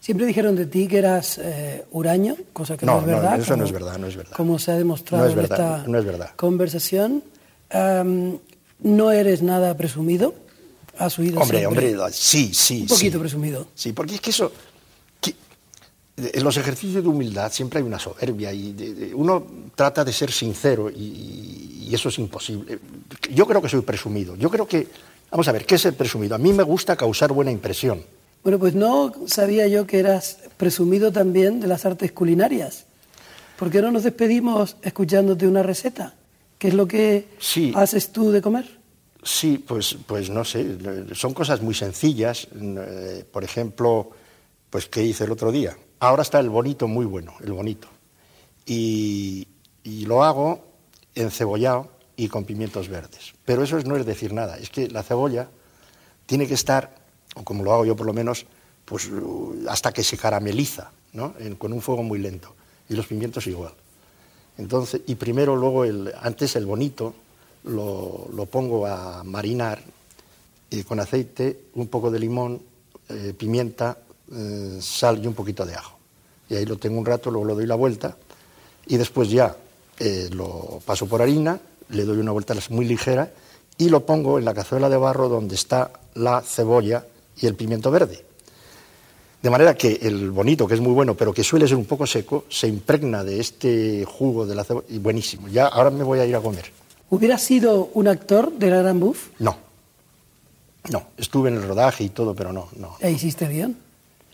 Siempre 0.00 0.26
dijeron 0.26 0.54
de 0.56 0.66
ti 0.66 0.86
que 0.86 0.98
eras 0.98 1.38
eh, 1.38 1.84
huraño, 1.92 2.36
cosa 2.52 2.76
que 2.76 2.86
no, 2.86 2.92
No, 2.94 3.00
es 3.00 3.06
no, 3.06 3.12
verdad. 3.14 3.40
eso 3.40 3.56
no 3.56 3.64
es 3.64 3.72
verdad, 3.72 3.98
no 3.98 4.06
es 4.06 4.16
verdad. 4.16 4.32
Como 4.36 4.58
se 4.58 4.70
ha 4.72 4.76
demostrado 4.76 5.24
No 5.24 5.30
es 5.30 5.36
en 5.36 5.42
verdad, 5.42 5.76
esta 5.78 5.88
no 5.90 5.98
es 5.98 6.04
verdad. 6.04 6.30
conversación. 6.36 7.22
No 8.78 9.10
eres 9.12 9.42
nada 9.42 9.76
presumido. 9.76 10.34
Has 10.98 11.18
huido 11.18 11.40
Hombre, 11.40 11.58
siempre. 11.58 11.94
hombre, 11.96 12.12
sí, 12.12 12.52
sí. 12.54 12.82
Un 12.82 12.88
poquito 12.88 13.18
sí. 13.18 13.20
presumido. 13.20 13.66
Sí, 13.74 13.92
porque 13.92 14.14
es 14.14 14.20
que 14.20 14.30
eso. 14.30 14.52
que- 15.20 15.34
en 16.16 16.42
los 16.44 16.56
ejercicios 16.56 17.02
de 17.02 17.08
humildad 17.08 17.52
siempre 17.52 17.80
hay 17.80 17.84
una 17.84 17.98
soberbia 17.98 18.52
y 18.52 18.72
de- 18.72 18.94
de- 18.94 19.14
uno 19.14 19.44
trata 19.74 20.04
de 20.04 20.12
ser 20.12 20.30
sincero 20.32 20.88
y, 20.90 21.84
y 21.88 21.94
eso 21.94 22.08
es 22.08 22.18
imposible. 22.18 22.78
Yo 23.34 23.46
creo 23.46 23.60
que 23.60 23.68
soy 23.68 23.82
presumido. 23.82 24.36
Yo 24.36 24.48
creo 24.50 24.66
que. 24.66 24.86
Vamos 25.36 25.48
a 25.48 25.52
ver, 25.52 25.66
¿qué 25.66 25.74
es 25.74 25.82
ser 25.82 25.94
presumido? 25.94 26.34
A 26.34 26.38
mí 26.38 26.54
me 26.54 26.62
gusta 26.62 26.96
causar 26.96 27.30
buena 27.30 27.50
impresión. 27.50 28.02
Bueno, 28.42 28.58
pues 28.58 28.74
no 28.74 29.12
sabía 29.26 29.66
yo 29.68 29.86
que 29.86 29.98
eras 29.98 30.38
presumido 30.56 31.12
también 31.12 31.60
de 31.60 31.66
las 31.66 31.84
artes 31.84 32.10
culinarias. 32.12 32.86
¿Por 33.58 33.70
qué 33.70 33.82
no 33.82 33.90
nos 33.90 34.04
despedimos 34.04 34.78
escuchándote 34.80 35.46
una 35.46 35.62
receta? 35.62 36.14
¿Qué 36.58 36.68
es 36.68 36.74
lo 36.74 36.88
que 36.88 37.28
Sí. 37.38 37.70
haces 37.76 38.12
tú 38.12 38.30
de 38.30 38.40
comer? 38.40 38.78
Sí, 39.22 39.58
pues, 39.58 39.98
pues 40.06 40.30
no 40.30 40.42
sé, 40.42 40.78
son 41.12 41.34
cosas 41.34 41.60
muy 41.60 41.74
sencillas. 41.74 42.48
Eh, 42.58 43.22
Por 43.30 43.44
ejemplo, 43.44 44.12
pues 44.70 44.86
¿qué 44.86 45.02
hice 45.02 45.24
el 45.24 45.32
otro 45.32 45.52
día? 45.52 45.76
Ahora 46.00 46.22
está 46.22 46.40
el 46.40 46.48
bonito 46.48 46.88
muy 46.88 47.04
bueno, 47.04 47.34
el 47.44 47.52
bonito. 47.52 47.88
Y, 48.64 49.46
y 49.84 50.06
lo 50.06 50.24
hago 50.24 50.64
encebollado 51.14 51.90
y 52.16 52.28
con 52.28 52.44
pimientos 52.44 52.88
verdes. 52.88 53.34
Pero 53.44 53.62
eso 53.62 53.78
es- 53.78 53.84
no 53.84 53.96
es 53.96 54.06
decir 54.06 54.32
nada, 54.32 54.58
es 54.58 54.70
que 54.70 54.88
la 54.88 55.02
cebolla 55.02 55.48
tiene 56.26 56.46
que 56.46 56.54
estar, 56.54 56.94
o 57.34 57.44
como 57.44 57.62
lo 57.62 57.72
hago 57.72 57.84
yo 57.84 57.96
por 57.96 58.06
lo 58.06 58.12
menos, 58.12 58.46
pues 58.84 59.06
uh, 59.08 59.66
hasta 59.68 59.92
que 59.92 60.02
se 60.02 60.16
carameliza, 60.16 60.90
¿no? 61.12 61.34
En- 61.38 61.56
con 61.56 61.72
un 61.72 61.82
fuego 61.82 62.02
muy 62.02 62.18
lento. 62.18 62.54
Y 62.88 62.94
los 62.94 63.06
pimientos 63.06 63.46
igual. 63.46 63.72
Entonces, 64.58 65.02
y 65.06 65.16
primero, 65.16 65.56
luego, 65.56 65.84
el, 65.84 66.12
antes 66.22 66.56
el 66.56 66.64
bonito 66.66 67.14
lo, 67.64 68.28
lo 68.32 68.46
pongo 68.46 68.86
a 68.86 69.22
marinar 69.24 69.82
y 70.70 70.82
con 70.84 71.00
aceite, 71.00 71.64
un 71.74 71.88
poco 71.88 72.10
de 72.10 72.18
limón, 72.20 72.62
eh, 73.08 73.34
pimienta, 73.36 73.98
eh, 74.32 74.78
sal 74.80 75.22
y 75.22 75.26
un 75.26 75.34
poquito 75.34 75.66
de 75.66 75.74
ajo. 75.74 75.98
Y 76.48 76.54
ahí 76.54 76.64
lo 76.64 76.76
tengo 76.78 76.98
un 76.98 77.04
rato, 77.06 77.30
luego 77.30 77.46
le 77.48 77.54
doy 77.54 77.66
la 77.66 77.74
vuelta 77.74 78.16
y 78.86 78.96
después 78.96 79.28
ya 79.30 79.56
eh, 79.98 80.28
lo 80.32 80.80
paso 80.84 81.06
por 81.06 81.20
harina, 81.22 81.60
le 81.88 82.04
doy 82.04 82.18
una 82.18 82.32
vuelta 82.32 82.54
muy 82.70 82.86
ligera 82.86 83.30
y 83.78 83.88
lo 83.88 84.04
pongo 84.06 84.38
en 84.38 84.44
la 84.44 84.54
cazuela 84.54 84.88
de 84.88 84.96
barro 84.96 85.28
donde 85.28 85.54
está 85.54 85.90
la 86.14 86.40
cebolla 86.42 87.04
y 87.40 87.46
el 87.46 87.54
pimiento 87.54 87.90
verde. 87.90 88.24
De 89.42 89.50
manera 89.50 89.74
que 89.74 89.98
el 90.02 90.30
bonito, 90.30 90.66
que 90.66 90.74
es 90.74 90.80
muy 90.80 90.92
bueno, 90.92 91.14
pero 91.14 91.32
que 91.32 91.44
suele 91.44 91.68
ser 91.68 91.76
un 91.76 91.84
poco 91.84 92.06
seco, 92.06 92.46
se 92.48 92.66
impregna 92.66 93.22
de 93.22 93.38
este 93.38 94.04
jugo 94.04 94.46
de 94.46 94.54
la 94.54 94.64
cebolla 94.64 94.86
y 94.88 94.98
buenísimo. 94.98 95.48
Ya 95.48 95.66
ahora 95.66 95.90
me 95.90 96.02
voy 96.02 96.18
a 96.18 96.26
ir 96.26 96.34
a 96.34 96.40
comer. 96.40 96.72
¿Hubieras 97.10 97.42
sido 97.42 97.90
un 97.94 98.08
actor 98.08 98.52
de 98.52 98.70
la 98.70 98.78
Gran 98.78 98.98
Buff? 98.98 99.28
No, 99.38 99.56
no, 100.90 101.08
estuve 101.16 101.48
en 101.48 101.56
el 101.56 101.62
rodaje 101.62 102.04
y 102.04 102.08
todo, 102.08 102.34
pero 102.34 102.52
no, 102.52 102.68
no. 102.76 102.96
¿E 103.00 103.10
hiciste 103.10 103.46
bien? 103.46 103.76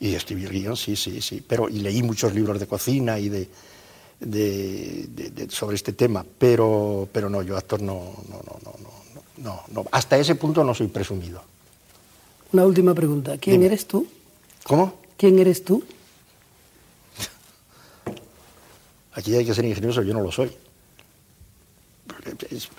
Y 0.01 0.15
escribí 0.15 0.45
el 0.45 0.51
guion, 0.51 0.77
sí, 0.77 0.97
sí, 0.97 1.21
sí. 1.21 1.45
Pero, 1.47 1.69
y 1.69 1.81
leí 1.81 2.03
muchos 2.03 2.35
libros 2.35 2.59
de 2.59 2.67
cocina 2.67 3.19
y 3.19 3.29
de, 3.29 3.49
de- 4.27 5.07
de- 5.09 5.31
de- 5.31 5.51
sobre 5.51 5.77
este 5.77 5.93
tema, 5.93 6.25
pero, 6.39 7.09
pero 7.13 7.29
no, 7.29 7.43
yo 7.43 7.57
actor 7.57 7.81
no, 7.83 8.15
no, 8.29 8.37
no, 8.45 8.59
no, 8.65 8.73
no, 8.79 8.91
no, 9.45 9.63
no. 9.83 9.85
Hasta 9.93 10.17
ese 10.19 10.35
punto 10.37 10.63
no 10.65 10.75
soy 10.75 10.87
presumido. 10.89 11.43
Una 12.53 12.65
última 12.67 12.95
pregunta. 12.95 13.37
¿Quién 13.39 13.55
Dime. 13.57 13.67
eres 13.67 13.87
tú? 13.87 14.07
¿Cómo? 14.65 14.95
¿Quién 15.17 15.39
eres 15.39 15.65
tú? 15.65 15.83
Aquí 19.15 19.35
hay 19.37 19.45
que 19.45 19.55
ser 19.55 19.65
ingenioso, 19.65 20.03
yo 20.03 20.15
no 20.15 20.21
lo 20.21 20.33
soy. 20.33 20.51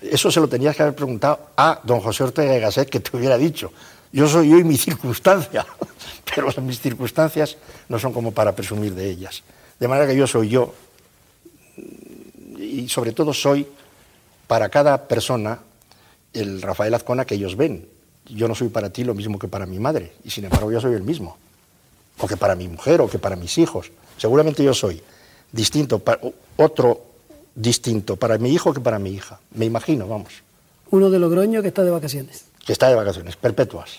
Eso 0.02 0.30
se 0.30 0.40
lo 0.40 0.48
tenías 0.48 0.74
que 0.76 0.82
haber 0.82 0.94
preguntado 0.94 1.50
a 1.56 1.80
don 1.84 2.00
José 2.00 2.24
Ortega 2.24 2.52
de 2.52 2.60
Gasset 2.60 2.88
que 2.88 3.00
te 3.00 3.16
hubiera 3.16 3.36
dicho. 3.36 3.72
Yo 4.12 4.28
soy 4.28 4.48
yo 4.50 4.58
y 4.58 4.64
mi 4.64 4.76
circunstancia, 4.78 5.66
pero 6.34 6.48
mis 6.62 6.80
circunstancias 6.80 7.56
no 7.88 7.98
son 7.98 8.12
como 8.12 8.32
para 8.32 8.54
presumir 8.54 8.94
de 8.94 9.10
ellas. 9.10 9.42
De 9.78 9.88
manera 9.88 10.06
que 10.06 10.16
yo 10.16 10.26
soy 10.26 10.48
yo 10.48 10.72
y 12.58 12.88
sobre 12.88 13.12
todo 13.12 13.32
soy 13.32 13.66
para 14.46 14.68
cada 14.68 15.08
persona 15.08 15.60
el 16.32 16.62
Rafael 16.62 16.94
Azcona 16.94 17.24
que 17.24 17.34
ellos 17.34 17.56
ven. 17.56 17.88
Yo 18.26 18.48
no 18.48 18.54
soy 18.54 18.68
para 18.68 18.90
ti 18.90 19.04
lo 19.04 19.14
mismo 19.14 19.38
que 19.38 19.48
para 19.48 19.66
mi 19.66 19.78
madre 19.78 20.12
y 20.24 20.30
sin 20.30 20.44
embargo 20.44 20.72
yo 20.72 20.80
soy 20.80 20.94
el 20.94 21.02
mismo. 21.02 21.36
O 22.18 22.26
que 22.26 22.36
para 22.36 22.54
mi 22.54 22.68
mujer 22.68 23.00
o 23.00 23.08
que 23.08 23.18
para 23.18 23.36
mis 23.36 23.58
hijos. 23.58 23.90
Seguramente 24.18 24.62
yo 24.62 24.72
soy 24.74 25.02
distinto, 25.50 26.02
otro 26.56 27.06
distinto 27.54 28.16
para 28.16 28.38
mi 28.38 28.52
hijo 28.52 28.72
que 28.72 28.80
para 28.80 28.98
mi 28.98 29.10
hija. 29.10 29.40
Me 29.54 29.64
imagino, 29.64 30.06
vamos. 30.06 30.42
Uno 30.90 31.10
de 31.10 31.18
Logroño 31.18 31.62
que 31.62 31.68
está 31.68 31.82
de 31.82 31.90
vacaciones. 31.90 32.46
Que 32.64 32.72
está 32.72 32.88
de 32.88 32.94
vacaciones, 32.94 33.36
perpetuas. 33.36 33.98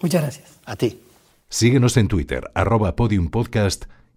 Muchas 0.00 0.22
gracias. 0.22 0.48
A 0.64 0.76
ti. 0.76 1.00
Síguenos 1.48 1.96
en 1.96 2.08
Twitter, 2.08 2.50
arroba 2.54 2.94
podiumpodcast 2.94 3.86